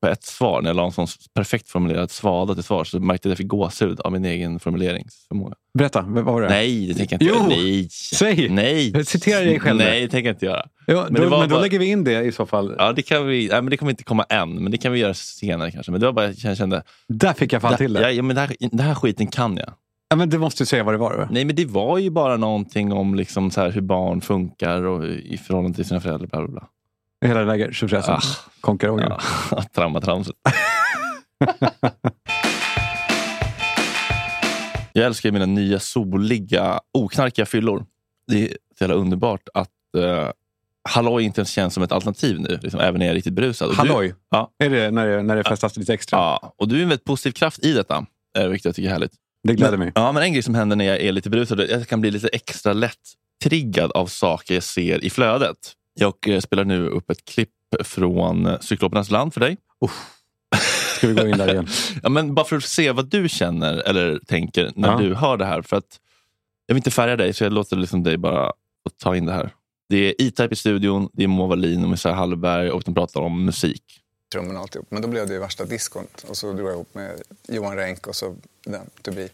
[0.00, 3.28] på ett svar, när jag la en sån perfekt formulerad svada till svar, så märkte
[3.28, 5.54] jag att jag fick gåshud av min egen formuleringsförmåga.
[5.78, 6.48] Berätta, vad var det?
[6.48, 7.50] Nej, det tänker jag inte Jo!
[7.50, 7.62] göra.
[7.62, 7.88] Nej.
[7.90, 8.48] Säg!
[8.48, 9.04] Nej.
[9.04, 9.78] Citera dig själv.
[9.78, 10.66] Nej, det tänker jag inte göra.
[10.86, 12.74] Jo, Men då, det men, då bara- lägger vi in det i så fall.
[12.78, 14.98] Ja, det, kan vi, nej, men det kommer inte komma än, men det kan vi
[14.98, 15.92] göra senare kanske.
[15.92, 18.00] Men det var bara jag kände, Där fick jag fan till det.
[18.02, 19.72] Ja, ja, men det, här, det här skiten kan jag.
[20.12, 21.18] Ja, men du måste säga vad det var.
[21.18, 21.28] Då.
[21.30, 25.06] Nej, men det var ju bara någonting om liksom så här, hur barn funkar och
[25.06, 26.26] i förhållande till sina föräldrar.
[26.26, 26.68] Bla, bla, bla.
[27.26, 28.14] Hela den där tjofräsen.
[28.14, 28.20] Ah.
[28.60, 29.12] Konkarongen.
[29.50, 30.36] Ja, Traumatramset.
[34.92, 37.84] jag älskar mina nya soliga, oknarkiga fyllor.
[38.26, 40.30] Det är så jävla underbart att uh,
[40.88, 43.74] Halloj inte ens känns som ett alternativ nu, liksom, även när jag är riktigt berusad.
[43.74, 44.14] Halloj!
[44.30, 44.50] Ja.
[44.58, 46.18] Är det när det, när det festas lite extra?
[46.18, 48.06] Ja, och du är en väldigt positiv kraft i detta,
[48.38, 49.12] eh, vilket jag tycker är härligt.
[49.42, 49.92] Det gläder men, mig.
[49.94, 52.28] Ja, men en grej som händer när jag är lite berusad, jag kan bli lite
[52.28, 52.96] extra lätt
[53.44, 55.56] triggad av saker jag ser i flödet.
[55.94, 57.50] Jag eh, spelar nu upp ett klipp
[57.84, 59.56] från eh, Cyklopernas land för dig.
[60.96, 61.66] Ska vi gå in där igen?
[62.02, 64.98] Ja, men bara för att se vad du känner eller tänker när Ja.
[64.98, 65.62] du hör det här.
[65.62, 65.98] För att
[66.66, 68.52] Jag vill inte färga dig, så jag låter liksom dig bara
[69.02, 69.54] ta in det här.
[69.88, 73.20] Det är E-Type i studion, det är Moa Wallin och Messiah Hallberg och de pratar
[73.20, 73.82] om musik.
[74.32, 74.86] trummorna och alltihop.
[74.90, 76.24] Men då blev det värsta diskont.
[76.28, 79.28] Och så drog jag ihop med Johan Renck och så den, to be.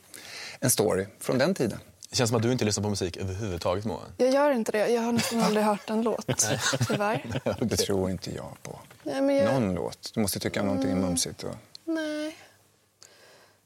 [0.60, 1.78] En story från den tiden.
[2.10, 4.00] Det känns som att du inte lyssnar på musik överhuvudtaget Moa.
[4.16, 4.88] Jag gör inte det.
[4.88, 6.26] Jag har nästan aldrig hört en låt,
[6.88, 7.40] tyvärr.
[7.60, 8.78] Det tror inte jag på.
[9.02, 9.54] Nej, men jag...
[9.54, 10.10] Någon låt.
[10.14, 11.42] Du måste tycka någonting är mumsigt.
[11.42, 11.54] Och...
[11.84, 12.36] Nej.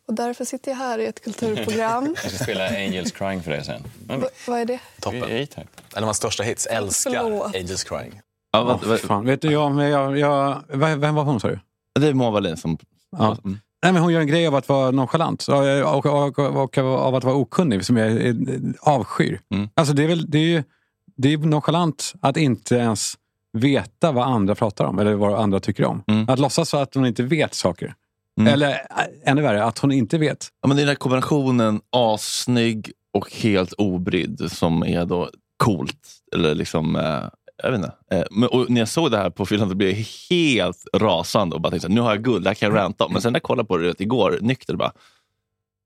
[0.07, 2.17] Och därför sitter jag här i ett kulturprogram.
[2.23, 3.83] Jag ska spela Angels Crying för dig sen.
[4.07, 4.81] Va, vad är det?
[5.01, 5.23] Toppen.
[5.23, 5.67] A-Type.
[5.97, 6.67] En av hans största hits.
[6.67, 7.57] Älskar Förlåt.
[7.57, 8.21] Angels Crying.
[8.53, 9.27] Ja, vad, vad, fan.
[9.27, 11.59] Vet du, jag, men jag, jag, vem vem var hon sa du?
[12.01, 12.79] det är Moa Wallin som...
[13.11, 13.37] Ja.
[13.45, 13.59] Mm.
[13.83, 17.15] Nej, men hon gör en grej av att vara nonchalant och, och, och, och, av
[17.15, 18.35] att vara okunnig som jag
[18.81, 19.41] avskyr.
[19.55, 19.69] Mm.
[19.75, 20.63] Alltså det är väl det är ju
[21.17, 23.15] det är nonchalant att inte ens
[23.53, 26.03] veta vad andra pratar om eller vad andra tycker om.
[26.07, 26.29] Mm.
[26.29, 27.95] Att låtsas så att hon inte vet saker.
[28.41, 28.53] Mm.
[28.53, 28.87] Eller
[29.25, 30.49] ännu värre, att hon inte vet.
[30.63, 36.09] Ja, men det är den här kombinationen assnygg och helt obrydd som är då coolt.
[36.35, 37.25] Eller liksom, eh,
[37.63, 37.93] jag vet inte.
[38.11, 41.61] Eh, men, och när jag såg det här på så blev jag helt rasande och
[41.61, 43.13] bara tänkte nu har jag guld, det här kan jag ranta om.
[43.13, 44.93] Men sen när jag kollade på det igår nykter bara,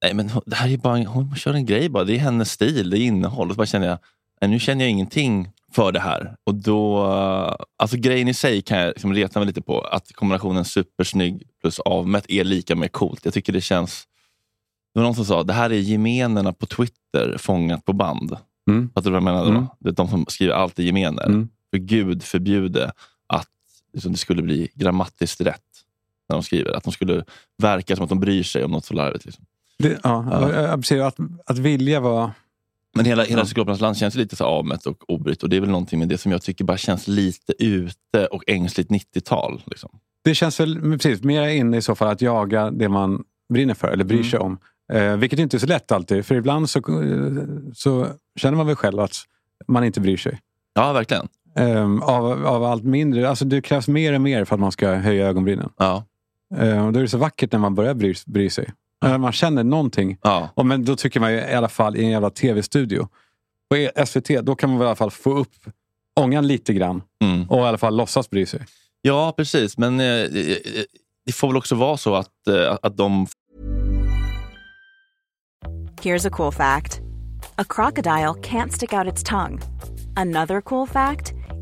[0.02, 2.04] nej men det här är bara, hon kör en grej bara.
[2.04, 3.48] Det är hennes stil, det är innehåll.
[3.48, 3.98] Och så bara känner jag,
[4.40, 6.36] nej, nu känner jag ingenting för det här.
[6.44, 7.04] Och då,
[7.78, 9.80] alltså grejen i sig kan jag liksom reta mig lite på.
[9.80, 13.24] Att kombinationen supersnygg plus avmätt är lika med coolt.
[13.24, 14.06] Jag tycker det känns
[14.94, 18.36] det var någon som sa det här är gemenerna på Twitter fångat på band.
[18.70, 18.90] Mm.
[18.94, 19.46] Fattar du vad jag menar?
[19.46, 19.54] Mm.
[19.54, 19.76] Då?
[19.78, 21.26] Det är de som skriver allt i gemener.
[21.26, 21.48] Mm.
[21.74, 22.92] För Gud förbjude
[23.26, 23.48] att
[23.92, 25.60] liksom, det skulle bli grammatiskt rätt
[26.28, 26.72] när de skriver.
[26.72, 27.24] Att de skulle
[27.58, 29.24] verka som att de bryr sig om något så larvigt.
[29.24, 29.44] Liksom.
[29.78, 30.26] Det, ja,
[30.90, 31.06] ja.
[31.06, 32.32] Att, att vilja vara...
[32.96, 33.46] Men hela, hela.
[33.46, 35.42] Cyklopernas land känns lite så avmätt och obrytt.
[35.42, 38.44] Och det är väl någonting med det som jag tycker bara känns lite ute och
[38.46, 39.62] ängsligt 90-tal.
[39.66, 39.90] Liksom.
[40.22, 43.88] Det känns väl precis, mer inne i så fall att jaga det man brinner för
[43.88, 44.30] eller bryr Mm.
[44.30, 44.58] sig om.
[44.92, 46.26] Eh, vilket inte är så lätt alltid.
[46.26, 46.80] För ibland så,
[47.74, 48.06] så
[48.36, 49.16] känner man väl själv att
[49.68, 50.40] man inte bryr sig.
[50.74, 51.28] Ja, verkligen.
[51.56, 53.28] Eh, av, av allt mindre.
[53.28, 55.70] Alltså det krävs mer och mer för att man ska höja ögonbrynen.
[55.78, 56.04] Ja.
[56.56, 58.72] Eh, och då är det så vackert när man börjar bry, bry sig.
[59.02, 60.18] När man känner någonting.
[60.22, 60.48] Ja.
[60.54, 63.08] Och men då tycker man ju i alla fall i en jävla tv-studio.
[63.70, 65.54] På E- SVT, då kan man väl i alla fall få upp
[66.20, 67.02] ångan lite grann.
[67.22, 67.50] Mm.
[67.50, 68.60] Och i alla fall låtsas bry sig.
[69.02, 69.78] ja, precis.
[69.78, 70.28] Men eh, eh,
[71.26, 73.26] det får väl också vara så att, eh, att de
[76.02, 77.00] Here's a cool fact
[77.58, 79.60] a crocodile can't stick out its tongue.
[80.16, 81.32] Another cool fact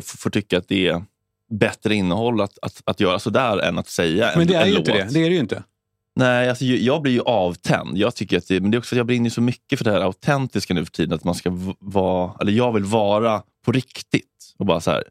[0.00, 1.04] Får, tycka att det är
[1.50, 4.72] bättre innehåll att, att, att göra sådär än att säga en, Men det är ju
[4.72, 4.78] låt.
[4.88, 5.08] inte det.
[5.14, 5.62] Det är det ju inte.
[6.16, 7.98] Nej, alltså, jag- blir ju avtänd.
[7.98, 9.92] Jag tycker att det, men det är också att jag brinner så mycket för det
[9.92, 11.14] här autentiska nu för tiden.
[11.14, 14.54] Att man ska vara, eller jag vill vara på riktigt.
[14.58, 15.04] Och bara så här,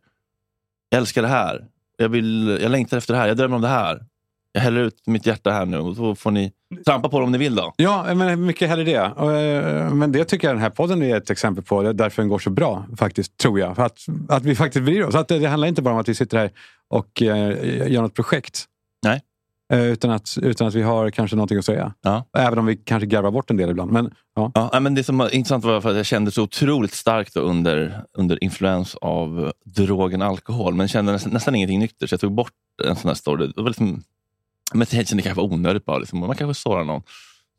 [0.89, 1.65] jag älskar det här.
[1.97, 3.27] Jag, vill, jag längtar efter det här.
[3.27, 4.05] Jag drömmer om det här.
[4.51, 6.51] Jag häller ut mitt hjärta här nu och så får ni
[6.85, 7.55] trampa på det om ni vill.
[7.55, 7.73] då.
[7.77, 8.95] Ja, men mycket hellre det.
[8.95, 11.81] Eh, Men det tycker jag den här podden är ett exempel på.
[11.81, 13.75] Det är därför den går så bra, faktiskt, tror jag.
[13.75, 15.15] För att, att vi faktiskt bryr oss.
[15.15, 16.51] Att det, det handlar inte bara om att vi sitter här
[16.89, 18.65] och eh, gör något projekt.
[19.05, 19.21] Nej.
[19.73, 21.93] Eh, utan, att, utan att vi har kanske någonting att säga.
[22.01, 22.25] Ja.
[22.37, 23.91] Även om vi kanske garvar bort en del ibland.
[23.91, 24.51] Men, ja.
[24.73, 28.03] Ja, men det som var intressant var för att jag kände så otroligt starkt under,
[28.17, 30.73] under influens av drogen alkohol.
[30.73, 32.07] Men kände nästan, nästan ingenting nykter.
[32.07, 32.51] Så jag tog bort
[32.83, 33.51] en sån här story.
[33.55, 34.03] Det var liksom,
[34.73, 35.97] men jag kände det kanske var onödigt bara.
[35.97, 36.19] Liksom.
[36.19, 37.01] Man kanske sårar någon.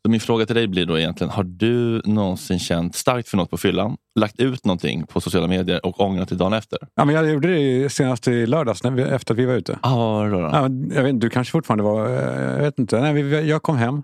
[0.05, 3.49] Så min fråga till dig blir då egentligen, har du någonsin känt starkt för något
[3.49, 3.97] på fyllan?
[4.19, 6.79] Lagt ut någonting på sociala medier och ångrat dig dagen efter?
[6.95, 9.79] Ja, men jag gjorde det senast i lördags när vi, efter att vi var ute.
[9.81, 10.41] Ah, vad var det då?
[10.41, 10.49] då?
[10.53, 12.05] Ja, men jag vet, du kanske fortfarande var...
[12.09, 12.99] eh, Jag vet inte.
[13.01, 14.03] Nej, vi, jag kom hem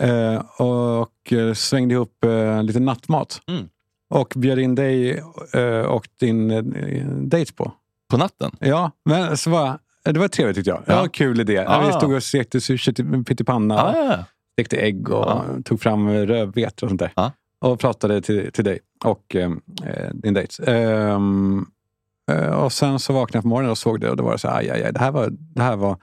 [0.00, 3.40] eh, och eh, svängde ihop eh, lite nattmat.
[3.48, 3.68] Mm.
[4.10, 5.22] Och bjöd in dig
[5.54, 6.62] eh, och din eh,
[7.06, 7.72] dejt på.
[8.10, 8.50] På natten?
[8.60, 9.78] Ja, men så var,
[10.12, 10.78] det var trevligt tyckte jag.
[10.78, 10.96] Det Ja.
[10.96, 11.64] var en kul idé.
[11.68, 11.86] Ah.
[11.86, 13.74] Vi stod och stekte sushi till pyttipanna.
[13.82, 14.24] Ah, ja, ja.
[14.52, 15.44] Stekte ägg och Ja.
[15.64, 17.12] tog fram rödbetor och sånt där.
[17.16, 17.32] Ja.
[17.60, 19.50] Och pratade till, till dig och eh,
[20.12, 20.64] din dejt.
[20.72, 21.18] Eh,
[22.54, 24.48] och sen så vaknade jag på morgonen och såg det och då var det så
[24.48, 25.28] här, aj, aj, aj, det här var...
[25.30, 25.96] Det här var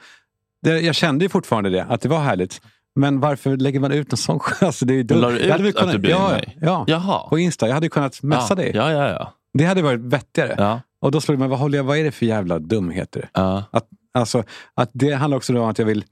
[0.64, 2.62] det, jag kände ju fortfarande det, att det var härligt.
[2.96, 5.22] Men varför lägger man ut en sån alltså, det är ju dumt.
[5.22, 6.58] La du Jag hade ut väl att du bjöd ja, mig?
[6.62, 7.30] Ja, Jaha.
[7.30, 7.68] på Insta.
[7.68, 8.56] Jag hade kunnat messa ja.
[8.56, 8.72] dig.
[8.76, 9.34] Ja, ja, ja.
[9.54, 10.56] Det hade varit vettigare.
[10.58, 10.82] ja.
[11.02, 13.30] Och då slog det mig, vad, håller jag, vad är det för jävla dumheter?
[13.34, 13.64] ja.
[13.72, 16.04] Att, alltså, att det handlar också om att jag vill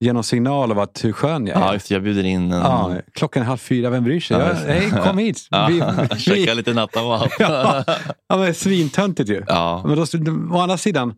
[0.00, 1.60] ge någon signal av att hur skön jag är.
[1.60, 2.60] ja just jag bjuder in en...
[2.60, 4.36] Ja, klockan är halv fyra, vem bryr sig?
[4.36, 4.72] Ja, Ja, just det.
[4.72, 5.48] hej, kom hit!
[6.26, 7.30] Vi, lite nattamat.
[7.38, 7.84] ja,
[8.28, 9.42] ja, men svintöntigt ju.
[9.48, 9.82] ja.
[9.86, 11.14] Men då, å andra sidan,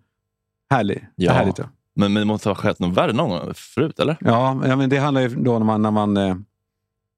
[0.71, 1.07] härlig.
[1.17, 1.33] Ja.
[1.33, 1.59] Härligt.
[1.59, 1.65] Ja.
[1.97, 4.17] Men, men det måste ha skett något värre någon gång förut, eller?
[4.21, 6.37] Ja, men- ja, men det handlar ju då när man, när man eh,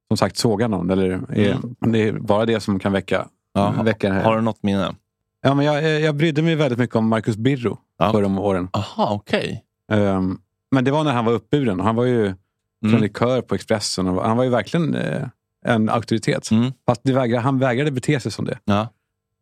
[0.08, 0.90] som sagt sågar någon.
[0.90, 3.84] Eller är, Det är bara det som kan väcka, Ja.
[4.02, 4.22] här.
[4.22, 4.94] Har du något minne?
[5.42, 8.12] Ja, men jag, jag brydde mig väldigt mycket om Marcus Birro Ja.
[8.12, 8.68] förr om åren.
[8.72, 9.64] Aha, okej.
[9.92, 10.38] Ehm,
[10.70, 11.80] men det var när han var uppburen.
[11.80, 12.34] Han var ju
[12.84, 12.92] Mm.
[12.96, 14.08] krönikör på Expressen.
[14.08, 15.22] Och han var ju verkligen eh,
[15.66, 16.50] en auktoritet.
[16.50, 16.72] Mm.
[16.86, 18.58] Fast vägrade, han vägrade bete sig som det.
[18.64, 18.88] Ja.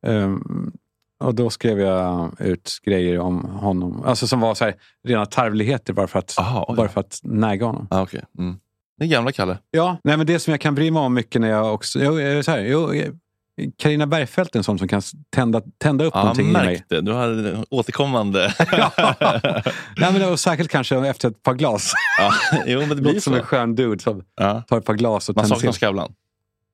[0.06, 0.72] Ehm,
[1.20, 4.02] och då skrev jag ut grejer om honom.
[4.04, 6.76] Alltså som var så här, rena tarvligheter bara för att, Aha, oj.
[6.76, 7.86] bara för att näga honom.
[7.90, 8.24] Ah, okej.
[8.38, 8.56] Mm.
[8.98, 9.58] Det är gamla Kalle.
[9.70, 11.98] Ja, nej, men det som jag kan bry mig om mycket när jag också...
[12.02, 12.92] Jo, eh, så här, jo,
[13.78, 15.02] Carina Bergfeldt är en sån som kan
[15.34, 16.66] tända, tända upp Ja, någonting i mig.
[16.66, 17.00] märkt det.
[17.00, 18.54] Du har återkommande...
[19.96, 21.92] Nej, men, och särskilt kanske efter ett par glas.
[22.18, 22.32] ja,
[22.66, 24.62] jo, men det blir Låter som en skön dude som Ja.
[24.68, 25.78] tar ett par glas och Man tänder saknar till.
[25.80, 26.12] Skavlan.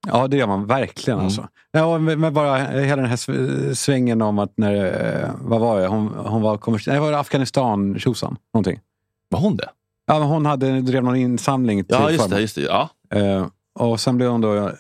[0.07, 1.19] Ja, det gör man verkligen.
[1.19, 1.27] Mm.
[1.27, 1.49] Alltså.
[1.73, 4.75] Ja, med bara hela den här sv- svängen om att när,
[5.23, 8.81] eh, vad var det, hon, hon var, kommers- nej, var det afghanistan tjosan någonting.
[9.29, 9.69] Var hon det?
[10.07, 12.41] Ja, men hon hade, drev någon insamling till Ja, just det.
[12.41, 12.63] Just det.
[12.63, 12.89] Ja.
[13.15, 14.71] Eh, och sen blev hon då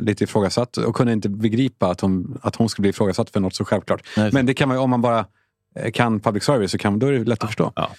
[0.00, 3.54] lite ifrågasatt och kunde inte begripa att hon, att hon skulle bli ifrågasatt för något
[3.54, 4.08] så självklart.
[4.16, 5.26] Nej, Men det kan man, om man bara
[5.74, 7.72] eh, kan public service så kan, då är det lätt att förstå.
[7.76, 7.90] Ja.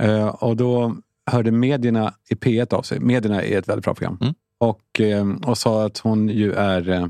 [0.00, 0.96] Eh, och då
[1.30, 3.00] hörde medierna i P1 av sig.
[3.00, 4.18] Medierna är ett väldigt bra program.
[4.20, 4.34] Mm.
[4.58, 7.06] Och, eh, och sa att hon ju är eh,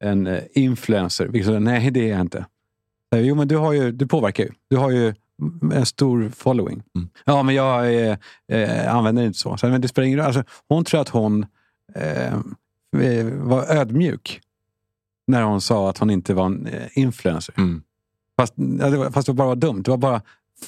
[0.00, 1.26] en eh, influencer.
[1.26, 2.46] Vilket sa, nej, det är jag inte.
[3.14, 4.50] Eh, Jo, men du, har ju, du påverkar ju.
[4.70, 5.14] Du har ju
[5.72, 6.82] en stor following.
[6.96, 7.08] Mm.
[7.24, 8.16] Ja, men jag eh,
[8.48, 9.56] eh, använder inte så.
[9.56, 9.68] så.
[9.68, 10.26] Men det spelar ingen roll.
[10.26, 11.46] Alltså, hon tror att hon
[11.94, 12.38] eh, eh,
[13.30, 14.40] var ödmjuk
[15.26, 17.54] när hon sa att hon inte var en eh, influencer.
[17.58, 17.82] Mm.
[18.36, 19.82] Fast, ja, det var, fast det bara var dumt.
[19.82, 20.22] Det var bara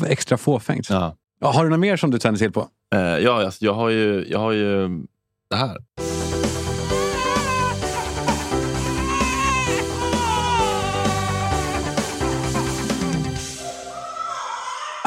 [0.07, 0.91] extra fåfängt.
[0.91, 1.17] Ja.
[1.41, 2.69] Har du något mer som du tänder till på?
[2.95, 4.89] Eh, ja, alltså, jag har ju, jag har ju
[5.51, 5.77] det här.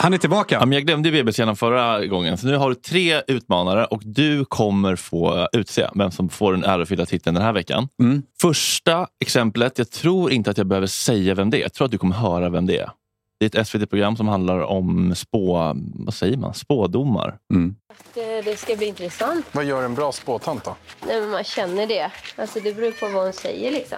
[0.04, 0.56] Han är tillbaka.
[0.56, 4.02] Ja, men jag glömde ju BB-scenen förra gången, så nu har du tre utmanare och
[4.06, 7.88] du kommer få utse vem som får den ärofyllda titeln den här veckan.
[8.00, 8.24] Mm.
[8.42, 11.62] Första exemplet, jag tror inte att jag behöver säga vem det är.
[11.62, 12.92] Jag tror att du kommer höra vem det är.
[13.40, 16.54] Det är ett SVT-program som handlar om spå, vad säger man?
[16.54, 17.38] spådomar.
[17.54, 17.76] Mm.
[18.14, 19.46] Det, det ska bli intressant.
[19.52, 20.76] Vad gör en bra spåtant då?
[21.08, 22.12] Nej, men man känner det.
[22.36, 23.72] Alltså, det beror på vad hon säger.
[23.72, 23.98] Liksom.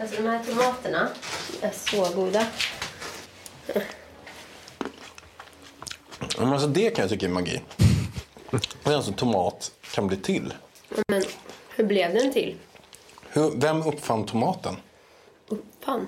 [0.00, 1.08] Alltså, de här tomaterna
[1.60, 2.46] är så goda.
[6.38, 7.60] Men alltså det kan jag tycka är magi.
[8.84, 10.54] Hur alltså tomat kan bli till.
[11.08, 11.22] Men
[11.76, 12.54] hur blev den till?
[13.28, 14.76] Hur, vem uppfann tomaten?
[15.48, 16.06] Uppfann?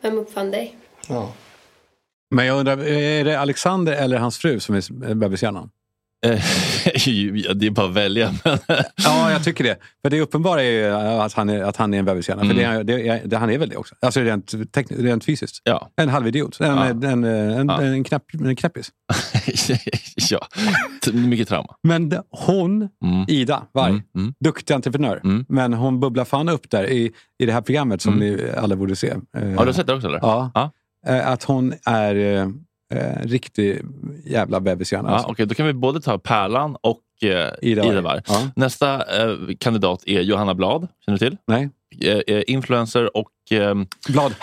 [0.00, 0.76] Vem uppfann dig?
[1.08, 1.32] Ja.
[2.30, 5.70] Men jag undrar, är det Alexander eller hans fru som är bebishjärnan?
[6.94, 8.32] Eh, ja, det är bara att välja.
[9.04, 9.76] Ja, jag tycker det.
[10.02, 10.86] För det uppenbara är ju
[11.20, 12.44] att han är, att han är en bebishjärna.
[12.44, 13.94] För det, är- det, det, han är väl det också.
[14.00, 14.54] Alltså rent,
[14.90, 15.60] rent fysiskt.
[15.64, 15.90] ja.
[15.96, 16.60] En halvidiot.
[16.60, 16.84] En, Ja.
[16.86, 17.82] en, en, en, Ja.
[17.82, 18.90] en, knapp, en knäppis.
[20.30, 20.46] ja,
[21.12, 21.74] mycket trauma.
[21.82, 23.24] Men hon, Mm.
[23.28, 24.34] Ida Warg, Mm, mm.
[24.44, 25.20] duktig entreprenör.
[25.24, 25.44] Mm.
[25.48, 28.28] Men hon bubblar fan upp där i, i det här programmet som Mm.
[28.36, 29.14] ni alla borde se.
[29.36, 30.06] Eh, Har du sett det också?
[30.08, 30.18] Eller?
[30.22, 30.50] Ja.
[30.54, 30.70] Ja.
[31.06, 32.14] Eh, Att hon är
[32.94, 33.82] eh, riktig
[34.24, 35.08] jävla bebishjärna.
[35.08, 35.30] Ja, alltså.
[35.30, 38.00] Okej, då kan vi både ta Pärlan och eh, Ida Ida, Warg.
[38.02, 38.20] Warg.
[38.28, 38.50] Ja.
[38.56, 40.88] Nästa eh, kandidat är Johanna Blad.
[41.04, 41.36] Känner du till?
[41.46, 41.68] Nej.
[42.04, 44.34] Eh, eh, influencer och ehm, Blad.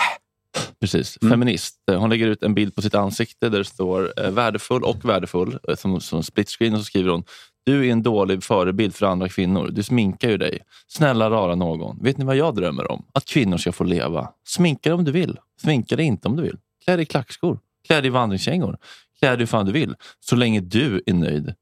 [0.82, 1.32] Precis, Mm.
[1.32, 1.76] feminist.
[1.92, 5.06] Eh, Hon lägger ut en bild på sitt ansikte där det står eh, värdefull och
[5.10, 7.24] värdefull som, som split screen och så skriver hon
[7.64, 9.70] Du är en dålig förebild för andra kvinnor.
[9.72, 10.60] Du sminkar ju dig.
[10.88, 12.04] Snälla rara någon.
[12.04, 13.06] Vet ni vad jag drömmer om?
[13.14, 14.30] Att kvinnor ska få leva.
[14.48, 15.38] Sminka dig om du vill.
[15.62, 16.58] Sminka dig inte om du vill.
[16.86, 17.60] Klä dig i klackskor.
[17.88, 18.78] Klä dig i vandringskängor.
[19.20, 19.96] Klä dig hur fan du vill.
[20.20, 21.54] Så länge du är nöjd.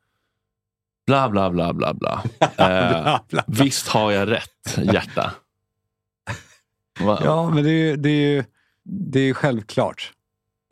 [1.07, 2.23] Bla, bla, bla, bla, bla.
[2.41, 3.43] Eh, Bla, bla.
[3.47, 5.31] visst har jag rätt, hjärta.
[6.99, 7.19] Va?
[7.23, 8.43] Ja, men det är ju det är, ju-
[8.85, 10.11] det är självklart.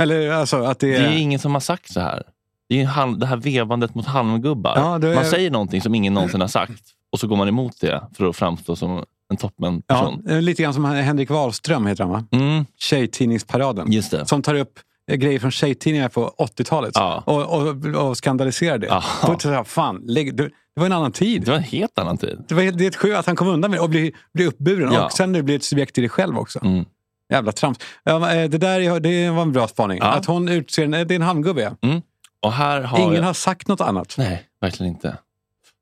[0.01, 1.07] Eller alltså att det Det är...
[1.11, 2.23] är ingen som har sagt så här.
[2.69, 4.73] Det är ju halm, det här vevandet mot halmgubbar.
[4.77, 7.79] Ja, är- Man säger någonting som ingen någonsin har sagt och så går man emot
[7.81, 10.27] det för att framstå som en Ja, toppenperson.
[10.29, 12.25] eh, lite grann som Henrik Wahlström heter han va?
[12.31, 14.03] Mm, Tjejtidningsparaden.
[14.25, 14.79] Som tar upp
[15.15, 17.23] grejer från tjejtidningar på 80-talet Ja.
[17.25, 18.87] och, och, och skandaliserar det.
[18.87, 19.03] Ja.
[19.25, 20.43] På ett sätt, fan, lägg, du,
[20.75, 21.41] det var en annan tid.
[21.41, 22.45] Det var en helt annan tid.
[22.47, 24.47] Det, var, det är ett skönt att han kom undan med det och blir, blir
[24.47, 24.93] uppburen.
[24.93, 25.05] Ja.
[25.05, 26.59] Och sen nu blir ett subjekt i det själv också.
[26.65, 26.85] Mm.
[27.31, 27.77] Jävla trams.
[28.05, 29.97] Eh, det där är- det var en bra spaning.
[30.01, 30.05] Ja.
[30.05, 31.61] Att hon utser en, det är en halmgubbe.
[31.81, 32.01] ja.
[32.43, 33.23] Och här har Ingen jag...
[33.23, 34.15] har sagt något annat.
[34.17, 35.17] Nej, verkligen inte.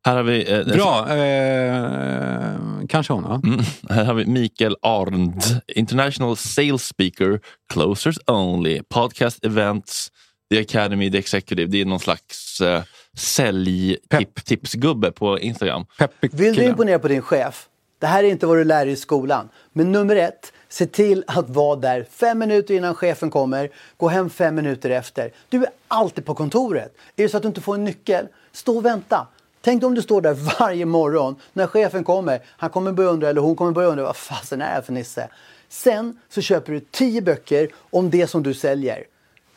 [0.05, 1.15] Här har vi, eh, Bra.
[1.15, 2.55] Eh,
[2.89, 3.23] kanske hon.
[3.23, 3.41] Ja.
[3.43, 3.65] Mm.
[3.89, 7.39] Här har vi Mikael Arnd, International Sales Speaker,
[7.73, 10.11] Closers Only, Podcast Events,
[10.51, 11.67] The Academy, The Executive.
[11.67, 12.83] Det är någon slags eh,
[13.17, 15.85] säljtipsgubbe på Instagram.
[15.97, 17.67] Peppig Vill du imponera på din chef?
[17.99, 19.49] Det här är inte vad du lär dig i skolan.
[19.73, 23.69] Men nummer ett, se till att vara där fem minuter innan chefen kommer.
[23.97, 25.31] Gå hem fem minuter efter.
[25.49, 26.95] Du är alltid på kontoret.
[27.15, 29.27] Är det så att du inte får en nyckel, stå och vänta.
[29.61, 32.41] Tänk om du står där varje morgon när chefen kommer.
[32.47, 34.93] Han kommer börja undra, eller hon kommer börja undra, vad fasen är det här för
[34.93, 35.29] nisse?
[35.69, 39.03] Sen så köper du tio böcker om det som du säljer.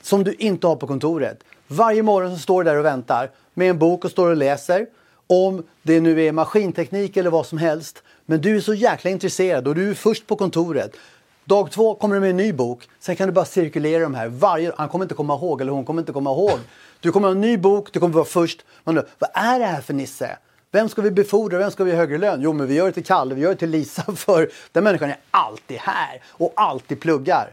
[0.02, 1.38] Som du inte har på kontoret.
[1.68, 4.86] Varje morgon så står du där och väntar med en bok och står och läser.
[5.26, 8.02] Om det nu är maskinteknik eller vad som helst.
[8.26, 10.96] Men du är så jäkla intresserad och du är först på kontoret.
[11.44, 12.88] Dag två kommer du med en ny bok.
[12.98, 14.28] Sen kan du bara cirkulera de här.
[14.28, 16.58] Varje, han kommer inte komma ihåg eller hon kommer inte komma ihåg.
[17.00, 18.64] Du kommer ha en ny bok, du kommer vara först.
[18.84, 20.38] Man undrar, vad är det här för Nisse?
[20.72, 21.58] Vem ska vi befordra?
[21.58, 22.40] Vem ska vi ge högre lön?
[22.42, 25.10] Jo, men vi gör det till Kalle, vi gör det till Lisa för den människan
[25.10, 27.50] är alltid här och alltid pluggar.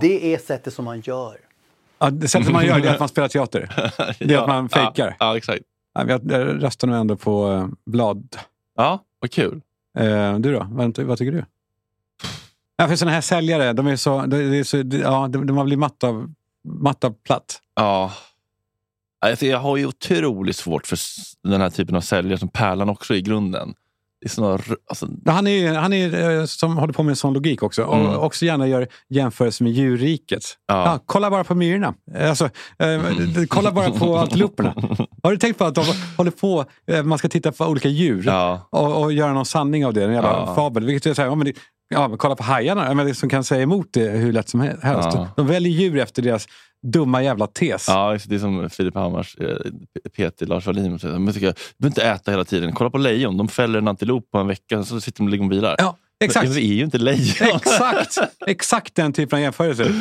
[0.00, 1.36] Det är sättet som man gör.
[1.98, 3.92] Ja, det sättet man gör det är att man spelar teater.
[4.18, 5.16] Det är att man fejkar.
[5.18, 5.62] Ja, ja, exakt.
[5.94, 8.36] Ja, Jag jag röstar nog ändå på eh, Blad.
[8.76, 9.60] Ja, vad kul.
[9.98, 10.66] Eh, du då?
[10.70, 11.44] Vad, vad tycker du?
[12.80, 14.26] Ja, för sådana här säljare, de är så...
[14.26, 17.60] De, är så ja, de, de har blivit matt av, matt av platt.
[17.74, 18.12] Ja.
[19.20, 20.98] Alltså, jag har ju otroligt svårt för
[21.42, 23.74] den här typen av säljare som Pärlan också i grunden.
[24.24, 24.58] Är såna,
[24.88, 27.62] alltså, Ja, Han är, ju- han är eh, som håller på med en sån logik
[27.62, 27.82] också.
[27.84, 28.14] Och Mm.
[28.18, 30.42] också gärna gör jämförelser med djurriket.
[30.68, 30.98] Ja.
[31.06, 31.94] kolla bara på myrorna.
[32.14, 32.44] Eh, Alltså,
[32.78, 33.00] eh,
[33.48, 34.74] kolla bara på antiloperna.
[35.22, 35.84] Har du tänkt på att de
[36.16, 38.28] håller på, eh, man ska titta på olika djur
[38.70, 40.54] och, och göra någon sanning av det, en jävla Ja.
[40.54, 40.84] fabel.
[40.86, 41.52] Vilket är så här, ja, men det,
[41.88, 44.48] ja, men kolla på hajarna, ja, men det som kan säga emot det hur lätt
[44.48, 44.82] som helst.
[44.82, 45.28] Ja.
[45.36, 46.46] De väljer djur efter deras
[46.86, 47.88] dumma jävla tes.
[47.88, 49.56] Ja, det är som Filip Hammars eh,
[50.16, 50.98] Peter Lars Wallin.
[50.98, 52.72] säger, tycker, Du behöver inte äta hela tiden.
[52.72, 53.36] Kolla på lejon.
[53.36, 55.74] De fäller en antilop på en vecka så sitter de och ligger och bilar.
[55.78, 56.44] Ja, exakt.
[56.46, 57.56] Men vi är ju inte lejon.
[57.56, 58.18] Exakt!
[58.46, 59.92] Exakt den typen av jämförelse.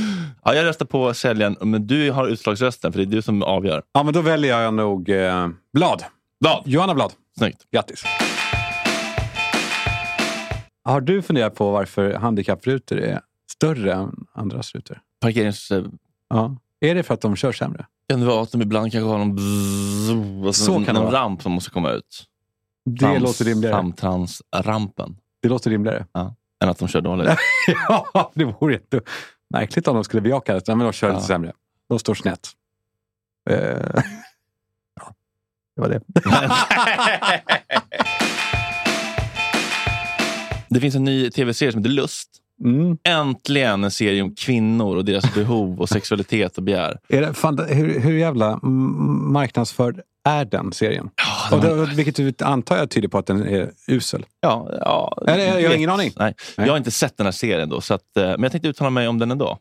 [0.43, 3.84] Ja, jag röstar på säljaren, men du har utslagsrösten för det är du som avgör.
[3.93, 6.03] Ja, men då väljer jag nog eh, Blad.
[6.41, 6.63] Blad.
[6.65, 7.13] Johanna Blad.
[7.38, 7.63] Snyggt.
[7.71, 8.03] Grattis.
[10.84, 13.21] Har du funderat på varför handikapprutor är
[13.51, 14.99] större än andras rutor?
[15.21, 15.71] Parkerings...
[16.30, 16.57] Ja.
[16.80, 17.86] Är det för att de kör sämre?
[18.09, 21.03] Kan det vara att de ibland kanske har någon, bzzz, alltså Så kan det någon
[21.11, 21.15] vara.
[21.23, 22.25] ramp som måste komma ut?
[22.86, 23.75] Det låter rimligare.
[23.75, 25.17] Samtransrampen.
[25.41, 26.05] Det låter rimligare.
[26.63, 27.30] Än att de kör dåligt.
[27.89, 29.01] ja, det vore jätte...
[29.49, 30.67] märkligt om de skulle bejaka det.
[30.67, 31.13] Nej, men de kör Ja.
[31.13, 31.53] lite sämre.
[31.89, 32.49] De står snett.
[33.49, 33.57] Eh,
[34.95, 35.13] ja,
[35.75, 36.01] det var det.
[40.69, 42.30] Det finns en ny tv-serie som heter Lust.
[42.64, 42.97] Mm.
[43.03, 46.99] Äntligen en serie om kvinnor och deras behov och sexualitet och begär.
[47.10, 51.10] Är det, fan, hur, hur jävla mm, marknadsförd är den serien?
[51.51, 54.26] och det, vilket du antar jag tyder på att den är usel.
[54.41, 56.12] Ja, ja, Eller, jag har vet- ingen aning.
[56.16, 56.34] Nej.
[56.55, 58.89] Jag har inte sett den här serien då, så att, eh, men jag tänkte uttala
[58.89, 59.58] mig om den ändå.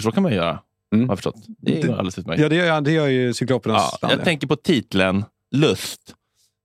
[0.00, 0.58] För så kan man göra.
[0.92, 1.34] Har jag förstått.
[1.46, 2.40] Det Det- alldeles utmärkt.
[2.42, 4.24] Ja, det gör, det gör ju Cyklopernas Ja, jag ja.
[4.24, 6.14] tänker på titeln Lust.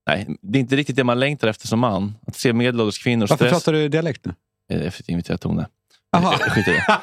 [0.08, 2.14] Nej, det är inte riktigt det man längtar efter som man.
[2.28, 3.52] Att se medelålders kvinnor Varför stress...
[3.52, 4.34] pratar du dialekt nu?
[4.72, 5.68] Eh, Jag fick invitera Tone.
[6.12, 7.00] Jag skiter i det.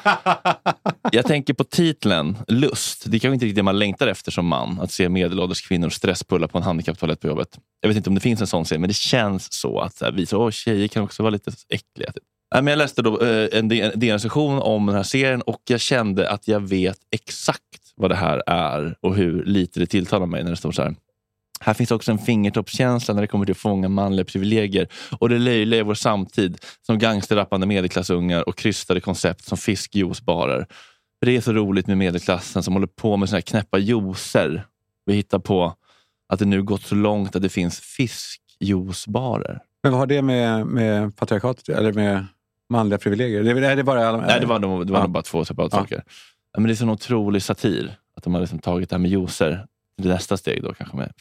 [1.11, 3.03] Jag tänker på titeln Lust.
[3.11, 4.79] Det är kanske inte riktigt det man längtar efter som man.
[4.81, 7.59] Att se medelålders kvinnor stresspulla på en handikapptoalett på jobbet.
[7.81, 9.79] Jag vet inte om det finns en sån serie, men det känns så.
[9.79, 12.11] att så här, vi så, Åh, tjejer kan också vara lite äckliga.
[12.11, 12.23] Typ.
[12.53, 16.29] Nej, men jag läste då, eh, en DN-recension om den här serien och jag kände
[16.29, 17.61] att jag vet exakt
[17.95, 20.95] vad det här är och hur lite det tilltalar mig när det står så här.
[21.63, 24.87] Här finns också en fingertoppskänsla när det kommer till att fånga manliga privilegier
[25.19, 30.65] och det löjliga i vår samtid som gangsterrappande medelklassungar och krystade koncept som fiskjuicebarer.
[31.21, 34.65] Det är så roligt med medelklassen som håller på med såna här knäppa juicer.
[35.05, 35.75] Vi hittar på
[36.33, 39.59] att det nu gått så långt att det finns fiskjuicebarer.
[39.83, 42.25] Men vad har det med, med patriarkatet eller med
[42.69, 43.43] manliga privilegier?
[43.43, 44.17] Det, är- det bara...
[44.17, 45.07] Nej, det var, det var Ja.
[45.07, 45.81] bara två separata Ja.
[45.81, 46.03] saker.
[46.57, 49.11] Men det är så en otrolig satir att de har liksom tagit det här med
[49.11, 49.65] juicer
[49.97, 51.13] nästa steg då kanske med.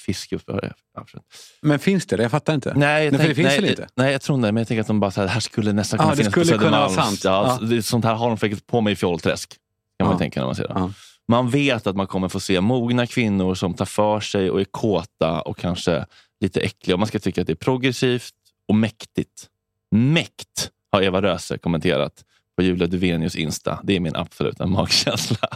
[0.47, 0.59] Ja,
[0.95, 1.25] absolut.
[1.63, 2.23] Men finns det?
[2.23, 2.75] Jag fattar inte.
[2.77, 3.89] Nej, jag Nej, för det tänk- finns nej, inte?
[3.95, 4.53] Nej, jag tror inte.
[4.53, 6.35] Men jag tänker att de bara så här, här skulle nästan Ja, kunna det finnas
[6.35, 7.25] på skulle kunna vara sant.
[7.25, 7.67] Ja, Ja.
[7.67, 9.57] Det, sånt här har de säkert på mig i fjollträsk.
[9.99, 10.19] Kan man Ja.
[10.19, 10.73] tänka när man ser det.
[10.75, 10.93] Ja.
[11.29, 14.65] Man vet att man kommer få se mogna kvinnor som tar för sig och är
[14.65, 16.07] kåta och kanske
[16.41, 16.97] lite äckliga.
[16.97, 18.35] Man ska tycka att det är progressivt
[18.69, 19.47] och mäktigt.
[19.95, 22.25] Mäkt har Eva Röse kommenterat
[22.57, 23.81] på Julia Duvenius Insta.
[23.83, 25.49] Det är min absoluta magkänsla.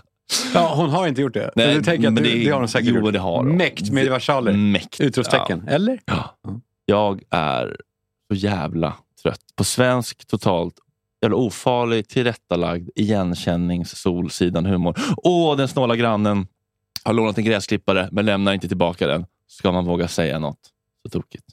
[0.54, 1.50] Ja, hon har inte gjort det.
[1.56, 3.12] Nej, du tänker att det, det- har hon säkert jo, gjort.
[3.12, 3.56] det har hon.
[3.56, 4.52] Mäkt med versaler.
[4.52, 5.00] Mäkt.
[5.00, 5.62] Utropstecken.
[5.66, 5.72] Ja.
[5.72, 6.00] Eller?
[6.04, 6.36] Ja.
[6.86, 7.76] Jag är
[8.28, 10.74] så jävla trött på svensk totalt
[11.22, 14.98] jävla ofarlig, tillrättalagd, igenkännings solsidan humor.
[15.16, 16.46] Åh, den snåla grannen
[17.04, 19.26] har lånat en gräsklippare men lämnar inte tillbaka den.
[19.48, 20.58] Ska man våga säga något
[21.02, 21.44] så tokigt?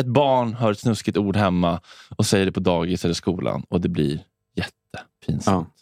[0.00, 1.80] Ett barn hör ett snuskigt ord hemma
[2.16, 4.20] och säger det på dagis eller skolan och det blir
[4.56, 5.74] jättepinsamt.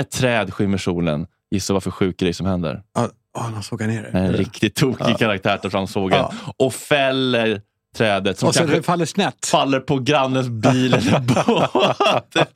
[0.00, 1.26] Ett träd skymmer solen.
[1.50, 2.82] Gissa vad för sjuk grej som händer?
[2.94, 4.18] Ja, oh, de sågar ner det.
[4.18, 5.14] En riktigt tokig Ja.
[5.16, 6.24] karaktär tar fram sågen
[6.56, 7.60] och fäller
[7.96, 9.46] trädet som Och så faller snett.
[9.46, 12.48] faller på grannens bil eller båt.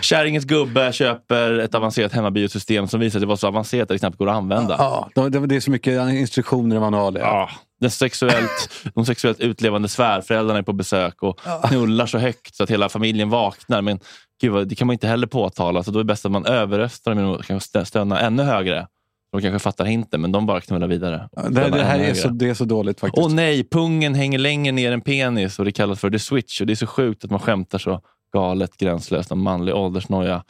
[0.00, 4.18] Kärringens gubbe köper ett avancerat hemmabiosystem som visar sig vara så avancerat att det knappt
[4.18, 4.76] går att använda.
[4.78, 7.20] Ja, de- de- det är så mycket instruktioner och manualer.
[7.20, 7.50] Ja.
[7.80, 12.70] Den sexuellt, de sexuellt utlevande svärföräldrarna är på besök och knullar så högt så att
[12.70, 13.82] hela familjen vaknar.
[13.82, 13.98] Men
[14.40, 17.14] gud, det kan man inte heller påtala, så då är det bäst att man överröstar
[17.14, 18.86] dem att kanske stö- stöna ännu högre.
[19.32, 21.28] De kanske fattar hinten, men de bara knullar vidare.
[21.36, 23.26] och Det, det här är så, det är så dåligt faktiskt.
[23.26, 26.60] Åh nej, pungen hänger längre ner än penis och det kallas för the switch.
[26.60, 28.00] Och Det är så sjukt att man skämtar så
[28.32, 30.44] galet gränslöst om manlig åldersnoja.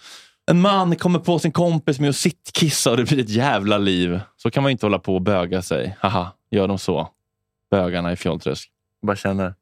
[0.51, 4.21] En man kommer på sin kompis med att sittkissa och det blir ett jävla liv.
[4.37, 5.97] Så kan man inte hålla på och böga sig.
[6.01, 7.09] Haha, gör de så?
[7.71, 8.71] Bögarna i Fjollträsk.
[9.03, 9.55] bara känner,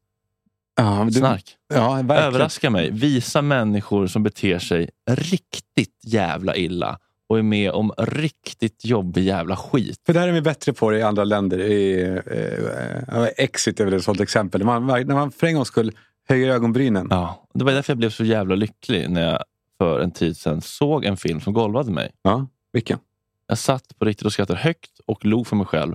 [0.76, 1.57] Ja, du, snark.
[1.74, 1.98] Ja.
[1.98, 2.90] Överraska mig.
[2.90, 6.98] Visa människor som beter sig riktigt jävla illa
[7.28, 10.00] och är med om riktigt jobbig jävla skit.
[10.07, 11.59] För där är vi bättre på det i andra länder.
[11.59, 14.64] I, eh, eh, Exit är väl ett sånt exempel.
[14.64, 15.92] När man, när man för en gångs skull
[16.28, 17.07] höjer ögonbrynen.
[17.11, 19.44] Ja, det var därför jag blev så jävla lycklig när jag
[19.78, 22.11] för en tid sedan såg en film som golvade mig.
[22.22, 22.98] Ja, vilken?
[23.46, 25.94] Jag satt på riktigt och skrattade högt och log för mig själv.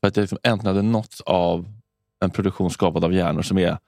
[0.00, 1.72] För att jag liksom äntligen hade nåtts av
[2.20, 3.78] en produktion skapad av hjärnor som är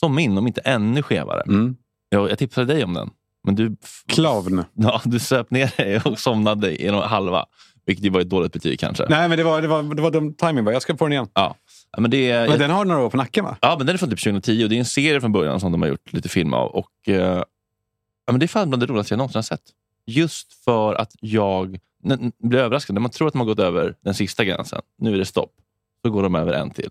[0.00, 1.42] som min, om inte ännu skevare.
[1.46, 1.76] Mm.
[2.08, 3.10] Jag, jag tipsade dig om den.
[3.44, 4.64] Men du, Clown.
[4.74, 7.46] ja, du söp ner dig och somnade genom halva.
[7.86, 9.06] Vilket ju var ett dåligt betyg kanske.
[9.08, 10.72] Nej, men det var, det var, det var dum timing bara.
[10.72, 11.28] Jag ska på den igen.
[11.34, 11.56] Ja.
[11.98, 13.56] Men det Men den har några år på nacken va?
[13.60, 15.72] Ja, men den är från typ 2010 och det är en serie från början som
[15.72, 16.68] de har gjort lite film av.
[16.70, 17.42] Och, eh,
[18.26, 19.62] ja, men det är fan bland det roligaste jag någonsin har sett.
[20.06, 21.78] Just för att jag
[22.42, 22.94] blir överraskad.
[22.94, 25.52] När man tror att man gått över den sista gränsen, nu är det stopp,
[26.04, 26.90] så går de över en till.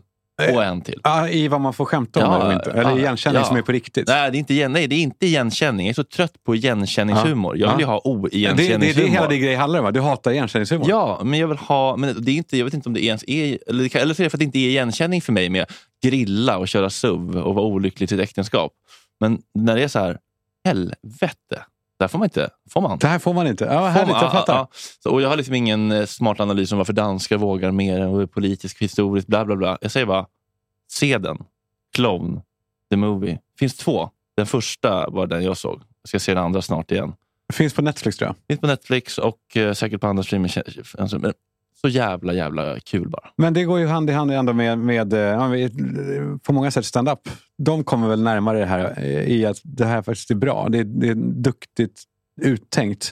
[0.54, 1.02] Och en till.
[1.04, 2.72] Ja, I vad man får skämta om Ja, eller inte.
[2.72, 3.48] Eller ja, igenkänning ja.
[3.48, 4.08] som är på riktigt.
[4.08, 5.86] Nej, det är inte, igen- nej, det är inte igenkänning.
[5.86, 7.58] Jag är så trött på igenkänningshumor.
[7.58, 9.08] Jag vill ju ha det, det är oigenkänningshumor.
[9.08, 9.92] det hela din grej handlar om va?
[9.92, 10.90] Du hatar igenkänningshumor.
[10.90, 11.96] Ja, men jag vill ha...
[11.96, 13.60] Men det är inte, jag vet inte om det ens är...
[13.68, 15.66] Eller, det eller så är det för att det inte är igenkänning för mig med
[16.04, 18.74] grilla och köra SUV och vara olycklig i sitt äktenskap.
[19.20, 20.18] Men när det är så här,
[20.66, 21.64] helvete.
[22.00, 22.50] Där får man inte...
[22.70, 22.98] Får man?
[22.98, 23.64] Det här får man inte.
[23.66, 24.24] Ja, Får härligt, man?
[24.24, 24.54] jag fattar.
[24.54, 24.78] Ja, ja.
[25.04, 28.22] Så, och jag har liksom ingen eh, smart analys om varför danskar vågar mer och
[28.22, 29.78] är politiskt, historiskt, bla bla bla.
[29.82, 30.26] Jag säger bara,
[30.92, 31.38] se den.
[31.96, 32.42] Clone,
[32.92, 33.40] the movie.
[33.60, 34.10] finns två.
[34.38, 35.82] Den första var den jag såg.
[36.02, 37.14] Jag ska se den andra snart igen.
[37.54, 38.36] Finns på Netflix tror jag.
[38.48, 41.34] Finns på Netflix och eh, säkert på andra streamingtjänster.
[41.82, 43.30] Så jävla, jävla kul bara.
[43.36, 46.72] Men det går ju hand i hand ändå med, med eh, ja, med- på många
[46.72, 47.20] sätt stand-up.
[47.58, 50.68] De kommer väl närmare det här eh, i att det här faktiskt är bra.
[50.70, 52.04] Det är, det är duktigt
[52.42, 53.12] uttänkt.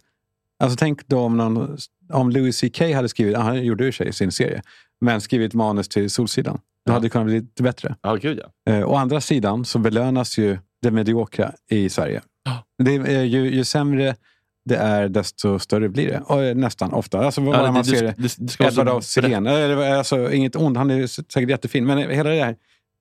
[0.60, 1.78] Alltså tänk då om, någon,
[2.14, 4.62] om Louis CK hade skrivit, han gjorde ju sig sin serie,
[5.02, 6.60] men skrivit manus till Solsidan.
[6.86, 7.96] Då hade det kunnat bli lite bättre.
[8.02, 8.74] Ja, gud ja.
[8.74, 12.22] Eh, å andra sidan så belönas ju det mediokra i Sverige.
[12.84, 14.16] Det är, ju, ju sämre
[14.66, 16.22] det är, desto större blir det.
[16.26, 17.26] Och, eh, nästan ofta.
[17.26, 18.58] Alltså, Ja, det- man ser det- det.
[18.58, 19.04] det af brett.
[19.04, 19.48] Sillén.
[19.48, 21.86] Eh, var Alltså, inget ont, han är säkert jättefin.
[21.86, 22.56] Men hela det här...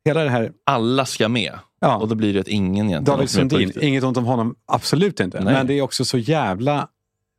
[0.04, 1.52] Hela det här Alla ska med.
[1.80, 1.96] Ja.
[1.96, 5.40] Och då blir det att ingen egentligen David Sundin, inget ont om honom, absolut inte.
[5.40, 5.54] Nej.
[5.54, 6.88] Men det är också så jävla...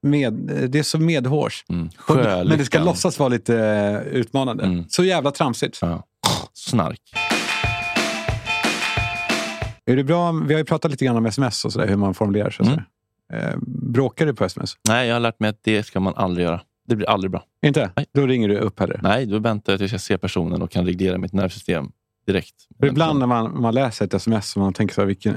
[0.04, 0.34] Med,
[0.70, 1.66] det är så medhårs.
[1.70, 1.90] Mm.
[2.48, 4.64] Men det ska låtsas vara lite eh, utmanande.
[4.64, 4.84] Mm.
[4.90, 5.80] Så jävla tramsigt.
[6.54, 7.02] Snark.
[9.86, 10.32] Är det bra?
[10.32, 12.66] Vi har ju pratat lite grann om sms och sådär, hur man formulerar sig.
[12.68, 12.80] Mm.
[13.34, 14.78] Eh, bråkar du på sms?
[14.88, 16.62] Nej, jag har lärt mig att det ska man aldrig göra.
[16.88, 17.44] Det blir aldrig bra.
[17.66, 17.92] Inte?
[18.14, 19.00] Då ringer du upp heller?
[19.04, 21.92] Nej, då väntar jag tills jag ser personen och kan reglera mitt nervsystem
[22.28, 22.56] direkt.
[22.80, 25.36] För ibland när man, man läser ett sms så man tänker så här, vilken,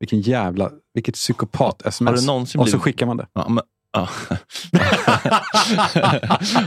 [0.00, 2.28] vilken jävla, vilket psykopat-sms.
[2.28, 3.26] Och så blivit- skickar man det.
[3.32, 4.08] Ja, men, ja.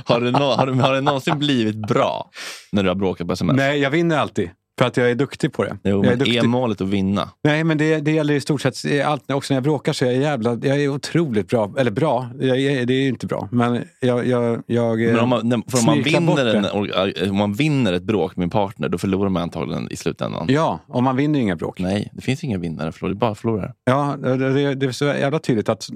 [0.05, 2.29] har, det nå- har, det, har det någonsin blivit bra
[2.71, 3.55] när du har bråkat på sms?
[3.57, 4.49] Nej, jag vinner alltid.
[4.79, 5.77] För att jag är duktig på det.
[5.83, 6.35] Jo, jag är duktig.
[6.35, 7.29] är målet att vinna?
[7.43, 9.31] Nej, men det, det gäller i stort sett allt.
[9.31, 10.51] Också när jag bråkar så är jag jävla...
[10.61, 11.73] Jag är otroligt bra.
[11.77, 13.49] Eller bra, jag är, det är ju inte bra.
[13.51, 14.27] Men jag...
[14.27, 18.35] jag, jag Men om man, för om, man vinner en, om man vinner ett bråk
[18.35, 20.45] med en partner, då förlorar man antagligen i slutändan.
[20.49, 21.79] Ja, och man vinner ju inga bråk.
[21.79, 22.91] Nej, det finns inga vinnare.
[23.01, 23.73] Det är bara förlorare.
[23.85, 25.89] Ja, det, det, det är så jävla tydligt att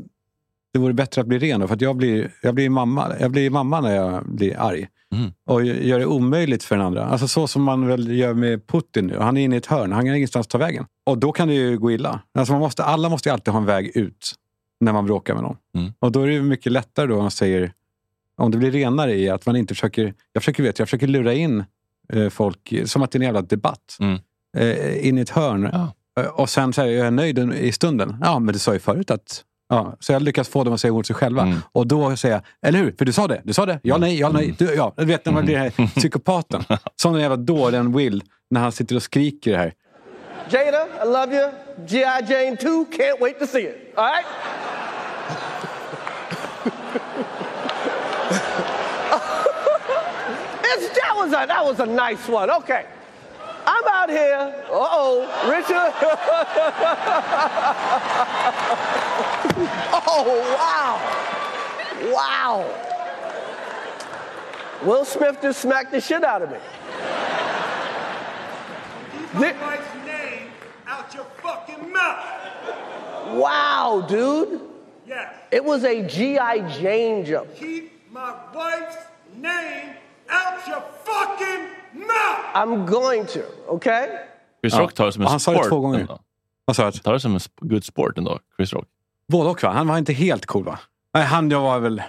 [0.77, 1.59] det vore bättre att bli ren.
[1.59, 3.13] då, För jag blir, jag blir mamma.
[3.19, 4.87] Jag blir mamma när jag blir arg.
[5.15, 5.31] Mm.
[5.45, 7.05] Och gör det omöjligt för den andra.
[7.05, 9.17] Alltså så som man väl gör med Putin nu.
[9.19, 9.91] Han är inne i ett hörn.
[9.91, 10.85] Han har ingenstans att ta vägen.
[11.05, 12.21] Och då kan det ju gå illa.
[12.33, 14.31] Alltså man måste, alla måste alltid ha en väg ut
[14.79, 15.55] när man bråkar med någon.
[15.77, 15.93] Mm.
[15.99, 17.71] Och då är det ju mycket lättare då om man säger
[18.37, 20.13] om det blir renare i att man inte försöker...
[20.33, 21.63] Jag försöker, vet, jag försöker lura in
[22.13, 24.19] eh, folk, som att det är en jävla debatt, Mm.
[24.57, 25.69] eh, in i ett hörn.
[25.73, 25.93] Ja.
[26.23, 28.17] Eh, Och sen säger jag, jag är nöjd i stunden.
[28.21, 29.43] Ja, men du sa ju förut att...
[29.69, 31.41] Ja, så jag lyckas få dem att säga emot sig själva.
[31.41, 31.57] Mm.
[31.71, 32.95] Och då säger jag, eller hur?
[32.97, 33.41] För du sa det.
[33.43, 33.79] Du sa det.
[33.83, 34.55] Ja, nej, ja, nej.
[34.57, 34.93] Du, ja.
[34.97, 36.63] Du vet när man blir den här psykopaten.
[36.95, 39.73] Som den jävla dåren Will när han sitter och skriker det här.
[40.49, 41.51] Jada, I love you.
[41.87, 42.33] G.I.
[42.33, 43.93] Jane 2, can't wait to see it.
[43.97, 44.25] All right?
[50.63, 52.49] It's, that, was a, that was a nice one.
[52.49, 52.85] Okay.
[53.65, 54.53] I'm out here.
[54.71, 55.93] Uh oh, Richard.
[60.17, 62.13] oh, wow.
[62.13, 62.65] Wow.
[64.87, 66.57] Will Smith just smacked the shit out of me.
[69.33, 70.49] Keep my wife's name
[70.87, 72.25] out your fucking mouth.
[73.33, 74.61] Wow, dude.
[75.07, 75.33] Yes.
[75.51, 76.59] It was a G.I.
[76.79, 77.53] Jane jump.
[77.55, 78.97] Keep my wife's
[79.35, 79.89] name
[80.29, 81.67] out your fucking
[82.07, 82.45] mouth.
[82.53, 84.19] I'm going to, okay?
[84.61, 85.69] Chris Rock tar det som en Och han sa det sport.
[85.69, 85.99] två gånger.
[85.99, 86.19] ändå.
[86.65, 86.99] Vad sa du?
[86.99, 88.87] Tar det som en sp- good sport ändå, Chris Rock.
[89.31, 89.69] Både och va?
[89.71, 90.79] Han var inte helt cool va?
[91.13, 92.01] Nej, han jag var väl...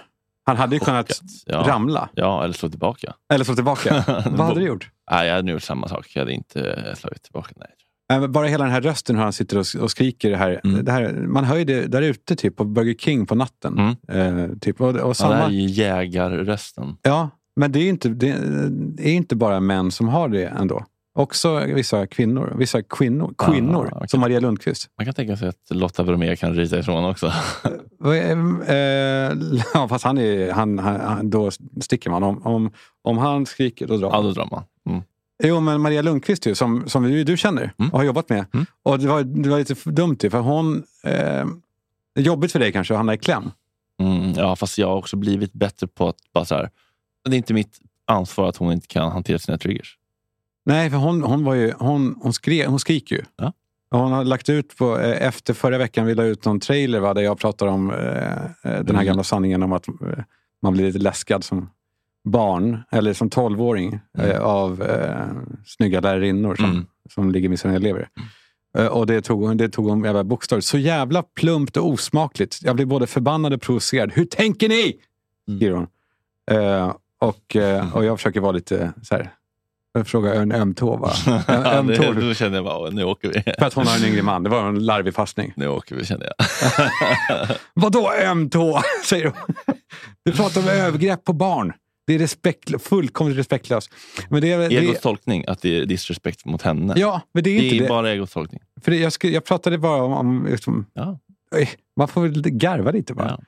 [0.43, 1.57] Han hade ju kunnat Ja.
[1.67, 2.09] ramla.
[2.13, 3.13] Ja, eller slå tillbaka.
[3.33, 4.03] Eller slå tillbaka.
[4.31, 4.89] Vad hade du gjort?
[5.11, 6.11] Nej, jag hade nog gjort samma sak.
[6.13, 7.51] Jag hade inte slagit tillbaka.
[7.55, 8.27] Nej.
[8.27, 10.29] Bara hela den här rösten hur han sitter och, och skriker.
[10.29, 10.85] Det här, Mm.
[10.85, 13.95] det här, man hör ju det där ute typ, på Burger King på natten.
[14.07, 16.95] Eh, typ, och, och Ja, det samma, här är ju jägarrösten.
[17.01, 18.29] Ja, men det är, inte, det
[18.99, 20.85] är inte bara män som har det ändå.
[21.19, 22.55] Också vissa kvinnor.
[22.57, 24.09] Vissa kvinnor, kvinnor okej.
[24.09, 24.89] som Maria Lundqvist.
[24.97, 27.33] Man kan tänka sig att Lotta Bromé kan ryta ifrån också.
[28.05, 28.75] Eh,
[29.73, 31.51] ja, fast han är, han, han, då
[31.81, 32.23] sticker man.
[32.23, 34.17] Om, om, om han skriker, då drar man.
[34.17, 34.63] Ja, då drar man.
[34.89, 35.01] Mm.
[35.43, 38.45] Jo, men Maria Lundqvist ju, som, som du, du känner och har jobbat med.
[38.83, 40.83] Och det var, det var lite dumt ju, för hon...
[41.03, 41.45] Eh,
[42.15, 43.51] jobbigt för dig kanske att hamna i kläm.
[44.01, 46.69] Mm, ja, fast jag har också blivit bättre på att bara så här,
[47.29, 49.98] det är inte mitt ansvar att hon inte kan hantera sina triggers.
[50.69, 53.21] Nej, för hon, hon, var ju, hon, hon, skre, hon skriker ju.
[53.37, 53.53] Ja.
[53.91, 57.13] Hon har lagt ut på, eh, efter förra veckan, vi la ut någon trailer va,
[57.13, 59.05] där jag pratar om eh, eh, den här Mm.
[59.05, 59.93] gamla sanningen om att eh,
[60.61, 61.69] man blir lite läskad som
[62.23, 65.25] barn, eller som tolvåring, eh, av eh,
[65.65, 66.85] snygga lärarinnor som, Mm.
[67.13, 68.07] som ligger med sina elever.
[68.77, 70.67] Eh, och det tog, hon- det tog hon jävla bokstavligt.
[70.67, 72.59] Så jävla plumpt och osmakligt.
[72.63, 74.11] Jag blir både förbannad och provocerad.
[74.13, 74.93] Hur tänker ni?
[75.57, 75.87] Skriver hon.
[77.21, 77.55] Och,
[77.93, 79.31] och jag försöker vara lite så här.
[79.93, 81.11] Jag frågar en öm tå va?
[81.47, 83.41] En öm det, då känner jag bara, "Åh, nu åker vi.
[83.59, 84.43] För att hon har en yngre man.
[84.43, 85.53] Det var en larvig passning.
[85.55, 86.45] Nu åker vi känner jag.
[87.73, 88.81] Vadå öm tå?
[89.05, 89.55] Säger hon.
[90.25, 91.73] Du pratar om övergrepp på barn.
[92.07, 93.89] Det är respekt, fullkomligt respektlöst.
[94.29, 96.93] Men det, är- Egos det, tolkning, att det är disrespect mot henne.
[96.97, 97.89] Ja, men det är inte det.
[97.89, 98.61] bara egos tolkning.
[98.81, 100.13] för det, jag, skulle, jag pratade bara om...
[100.13, 101.19] om liksom, Ja.
[101.97, 103.39] Man får väl garva lite bara.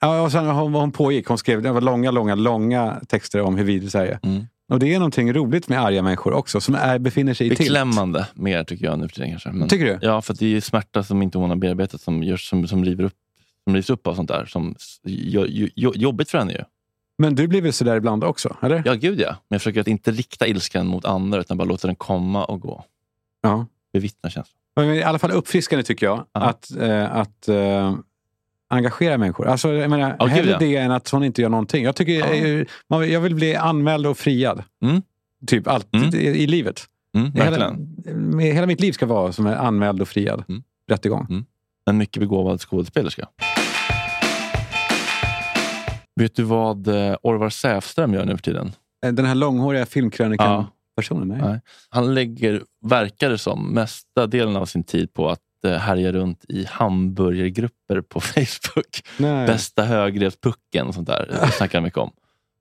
[0.00, 1.26] Ja, och sen hon, hon pågick.
[1.26, 4.26] Hon skrev det var långa, långa, långa texter om hur vidrigt Sverige är.
[4.28, 4.46] Mm.
[4.68, 7.58] Och det är någonting roligt med arga människor också, som är, befinner sig i tilt.
[7.58, 9.30] Beklämmande mer tycker jag nu för tiden.
[9.30, 9.52] Kanske.
[9.52, 9.98] Men, Tycker du?
[10.02, 13.04] Ja, för det är smärta som inte hon har bearbetat som, görs, som, som, river
[13.04, 13.14] upp,
[13.64, 14.44] som rivs upp av sånt där.
[14.44, 16.64] Som jo, jo, jo, jobbigt för henne ju.
[17.18, 18.56] Men du blir väl sådär ibland också?
[18.62, 18.82] Eller?
[18.84, 19.28] Ja, gud ja.
[19.28, 22.60] Men jag försöker att inte rikta ilskan mot andra utan bara låta den komma och
[22.60, 22.84] gå.
[23.42, 23.66] Ja.
[23.92, 24.58] Bevittna känslan.
[24.76, 27.96] Men I alla fall uppfriskande tycker jag, att, eh, att eh,
[28.68, 29.46] engagera människor.
[29.46, 30.58] Alltså, jag menar, gud, hellre ja.
[30.58, 31.84] det än att hon inte gör någonting.
[31.84, 34.62] Jag, tycker, eh, man, jag vill bli anmäld och friad.
[34.82, 35.02] Mm.
[35.46, 36.84] Typ allt i, i livet.
[37.14, 37.76] Mm, hela,
[38.40, 40.44] hela mitt liv ska vara som är anmäld och friad.
[40.48, 40.62] Mm.
[40.90, 41.44] Rättegång.
[41.90, 43.28] En mycket begåvad skådespelerska.
[46.20, 48.72] Vet du vad eh, Orvar Säfström gör nu för tiden?
[49.06, 49.86] Eh, Den här långhåriga Ja.
[49.86, 51.28] filmkrönikan-personen?
[51.28, 51.38] Nej.
[51.42, 51.60] Nej.
[51.90, 56.64] Han lägger, verkar det som, mesta delen av sin tid på att härja runt i
[56.64, 59.02] hamburgergrupper på Facebook.
[59.16, 59.46] Nej.
[59.46, 61.26] Bästa högrevspucken och sånt där.
[61.46, 62.10] Det snackar han mycket om.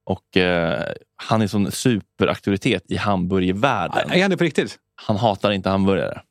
[0.03, 0.83] Och eh,
[1.15, 4.11] Han är sån superauktoritet i hamburgervärlden.
[4.11, 4.77] Är han det på riktigt?
[4.95, 6.21] Han hatar inte hamburgare.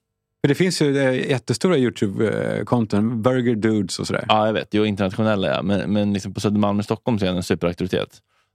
[0.40, 4.24] För det finns ju eh, jättestora Youtube-konton, Burger Dudes och sådär.
[4.28, 4.68] Ja, jag vet.
[4.74, 5.62] Jo, internationella ja.
[5.62, 8.08] Men, men liksom på Södermalm i Stockholm är han en superauktoritet.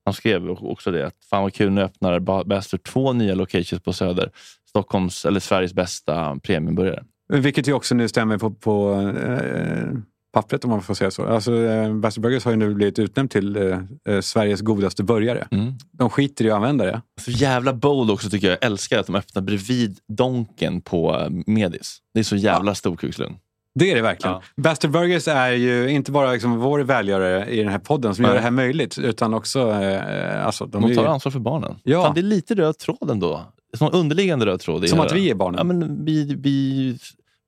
[0.05, 1.07] Han skrev också det.
[1.07, 4.32] Att fan vad kul, nu öppnar Ba- Bastard två nya locations på Söder.
[4.70, 7.03] Stockholms, eller Sveriges bästa premiumburgare.
[7.39, 9.97] Vilket ju också nu stämmer på, på eh,
[10.34, 11.25] pappret om man får säga så.
[11.25, 13.79] Alltså, eh, Burgers har ju nu blivit utnämnd till eh,
[14.09, 15.47] eh, Sveriges godaste burgare.
[15.51, 15.73] Mm.
[15.91, 17.01] De skiter i att använda det.
[17.21, 18.57] Så jävla bold också tycker jag.
[18.61, 21.97] Jag älskar att de öppnar bredvid Donken på eh, Medis.
[22.13, 23.36] Det är så jävla storkukslugn.
[23.79, 24.34] Det är det verkligen.
[24.34, 24.41] Ja.
[24.57, 28.29] Bastard Burgers är ju inte bara liksom vår välgörare i den här podden som Nej.
[28.29, 28.97] gör det här möjligt.
[28.97, 29.71] Utan också...
[29.71, 31.75] Eh, alltså, de, De tar ju, ansvar för barnen.
[31.84, 32.03] Ja.
[32.03, 33.41] Fan, det är lite röd tråd ändå.
[33.77, 34.89] Som underliggande röd tråd.
[34.89, 35.57] Som att vi är barnen.
[35.57, 36.97] Ja, men vi, vi,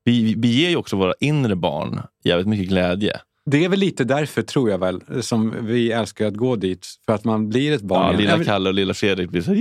[0.04, 3.20] vi, vi ger ju också våra inre barn jävligt mycket glädje.
[3.46, 6.88] det är väl lite därför, tror jag väl, som vi älskar att gå dit.
[7.06, 8.02] För att man blir ett barn.
[8.02, 8.32] Ja, igen.
[8.40, 9.54] lilla Kalle och lilla Fredrik blir så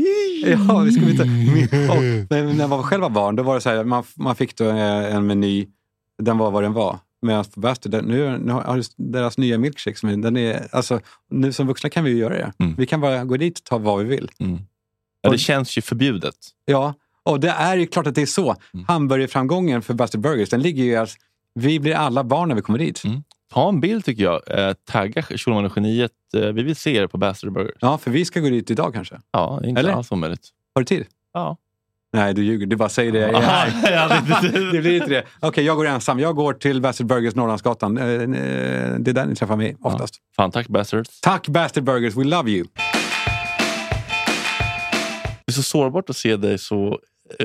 [0.46, 1.22] Ja, vi ska inte...
[1.22, 2.02] och,
[2.56, 5.14] när, man själv var barn, då var det så här, man, man fick då eh,
[5.14, 5.66] en meny,
[6.22, 6.98] den var vad den var.
[7.26, 11.66] Medan på Bastard, nu, nu har deras nya milkshake, som den är, alltså, nu som
[11.66, 12.52] vuxna kan vi ju göra det.
[12.58, 12.74] Mm.
[12.78, 14.30] Vi kan bara gå dit och ta vad vi vill.
[15.22, 16.34] Ja, det känns ju förbjudet.
[16.64, 18.56] Ja, och det är ju klart att det är så.
[18.74, 18.86] Mm.
[18.88, 21.10] Hamburgerframgången för Bastard Burgers, den ligger ju i att
[21.54, 23.02] vi blir alla barn när vi kommer dit.
[23.52, 24.40] Ta en bild tycker jag.
[24.68, 26.10] Eh, tagga Schulman och Geniet.
[26.36, 27.76] Eh, vi vill se er på Bastard Burgers.
[27.80, 29.20] Ja, för vi ska gå dit idag kanske.
[29.30, 29.92] Ja, är inte Eller?
[29.92, 30.48] alls omöjligt.
[30.74, 31.06] Har du tid?
[31.32, 31.56] Ja.
[32.14, 32.66] Nej, du ljuger.
[32.66, 33.18] Du bara säger det.
[33.18, 34.52] Ja, jag tid.
[34.72, 35.24] det blir inte det.
[35.40, 36.18] Okej, jag går ensam.
[36.20, 37.98] Jag går till Bastard Burgers Norrlandsgatan.
[37.98, 38.20] Eh, eh,
[38.98, 40.14] Det är där ni träffar mig oftast.
[40.36, 41.20] Fan, tack Bastards.
[41.20, 42.66] Tack Bastard Burgers, we love you!
[45.46, 46.98] Det är så sårbart att se dig så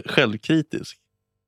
[0.05, 0.97] självkritisk.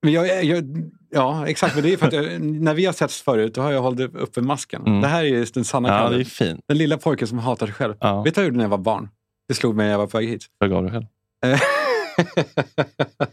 [0.01, 0.63] Men jag, jag,
[1.09, 1.75] ja, exakt.
[1.75, 4.15] Men det är för att jag, när vi har setts förut, då har jag hållit
[4.15, 4.81] uppe masken.
[4.87, 5.01] Mm.
[5.01, 6.15] Det här är ju den sanna Ja, Kalle.
[6.17, 6.61] det är fint.
[6.67, 7.93] Den lilla pojken som hatar sig själv.
[7.99, 8.21] Ja.
[8.21, 9.09] Vet du vad jag gjorde när jag var barn?
[9.47, 10.45] Det slog mig när jag var på väg hit.
[10.59, 11.05] Jag gav dig själv.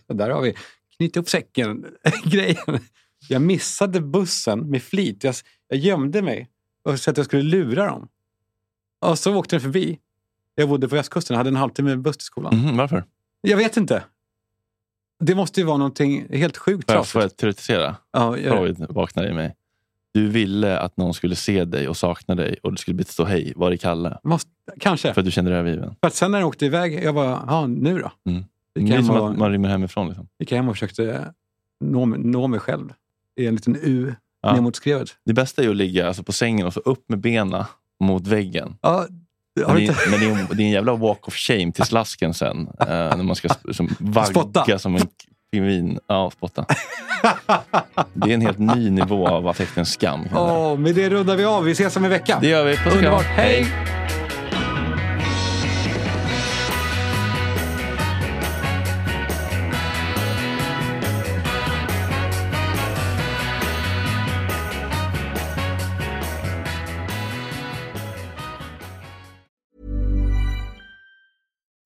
[0.09, 0.55] Där har vi
[0.97, 2.57] knyta upp säcken-grejen.
[3.29, 5.25] Jag missade bussen med flit.
[5.25, 5.35] Jag,
[5.69, 6.49] jag gömde mig
[6.85, 8.09] och så att jag skulle lura dem.
[9.07, 9.99] Och så åkte den förbi.
[10.55, 12.57] Jag bodde på västkusten och hade en halvtimme buss till skolan.
[12.57, 13.05] Mhm, varför?
[13.41, 14.05] Jag vet inte.
[15.19, 17.13] Det måste ju vara någonting helt sjukt jag, trasigt.
[17.13, 17.97] får jag teoretisera?
[18.13, 18.33] Ja.
[18.37, 19.55] Freud vaknar i mig.
[20.15, 23.25] Du ville att någon skulle se dig och sakna dig och du skulle bli stå
[23.25, 23.53] hej.
[23.57, 24.19] Var är Kalle?
[24.23, 24.51] Måste,
[24.81, 25.15] kanske.
[25.15, 25.95] För att du kände dig övergiven.
[26.01, 28.31] För att sen när den åkte iväg, jag bara, ja nu då?
[28.31, 28.45] Mm.
[28.75, 30.09] Det är som och- att man rymmer hemifrån.
[30.09, 30.29] Liksom.
[30.39, 31.33] gick hem och försökte
[31.81, 32.93] nå, nå mig själv
[33.41, 34.53] i en liten U Ja.
[34.55, 35.09] ner mot skrevet.
[35.25, 37.65] Det bästa är att ligga alltså, på sängen och så upp med benen
[38.01, 38.77] mot väggen.
[38.83, 39.07] Ja,
[39.57, 42.35] Men det, men det, är, en- det är en jävla walk of shame till slasken
[42.35, 42.69] sen.
[42.81, 44.79] eh, när man ska som, vagga Spotta.
[44.79, 45.03] som en
[45.53, 45.99] pingvin.
[46.07, 46.65] Ja, spotta.
[48.15, 50.29] Det är en helt ny nivå av affektens skam.
[50.35, 51.65] Åh, med det rundar vi av.
[51.65, 52.39] Vi ses om en vecka.
[52.41, 52.77] Det gör vi.
[52.77, 52.95] Puss.
[52.97, 53.25] Underbart.
[53.25, 53.67] Hej!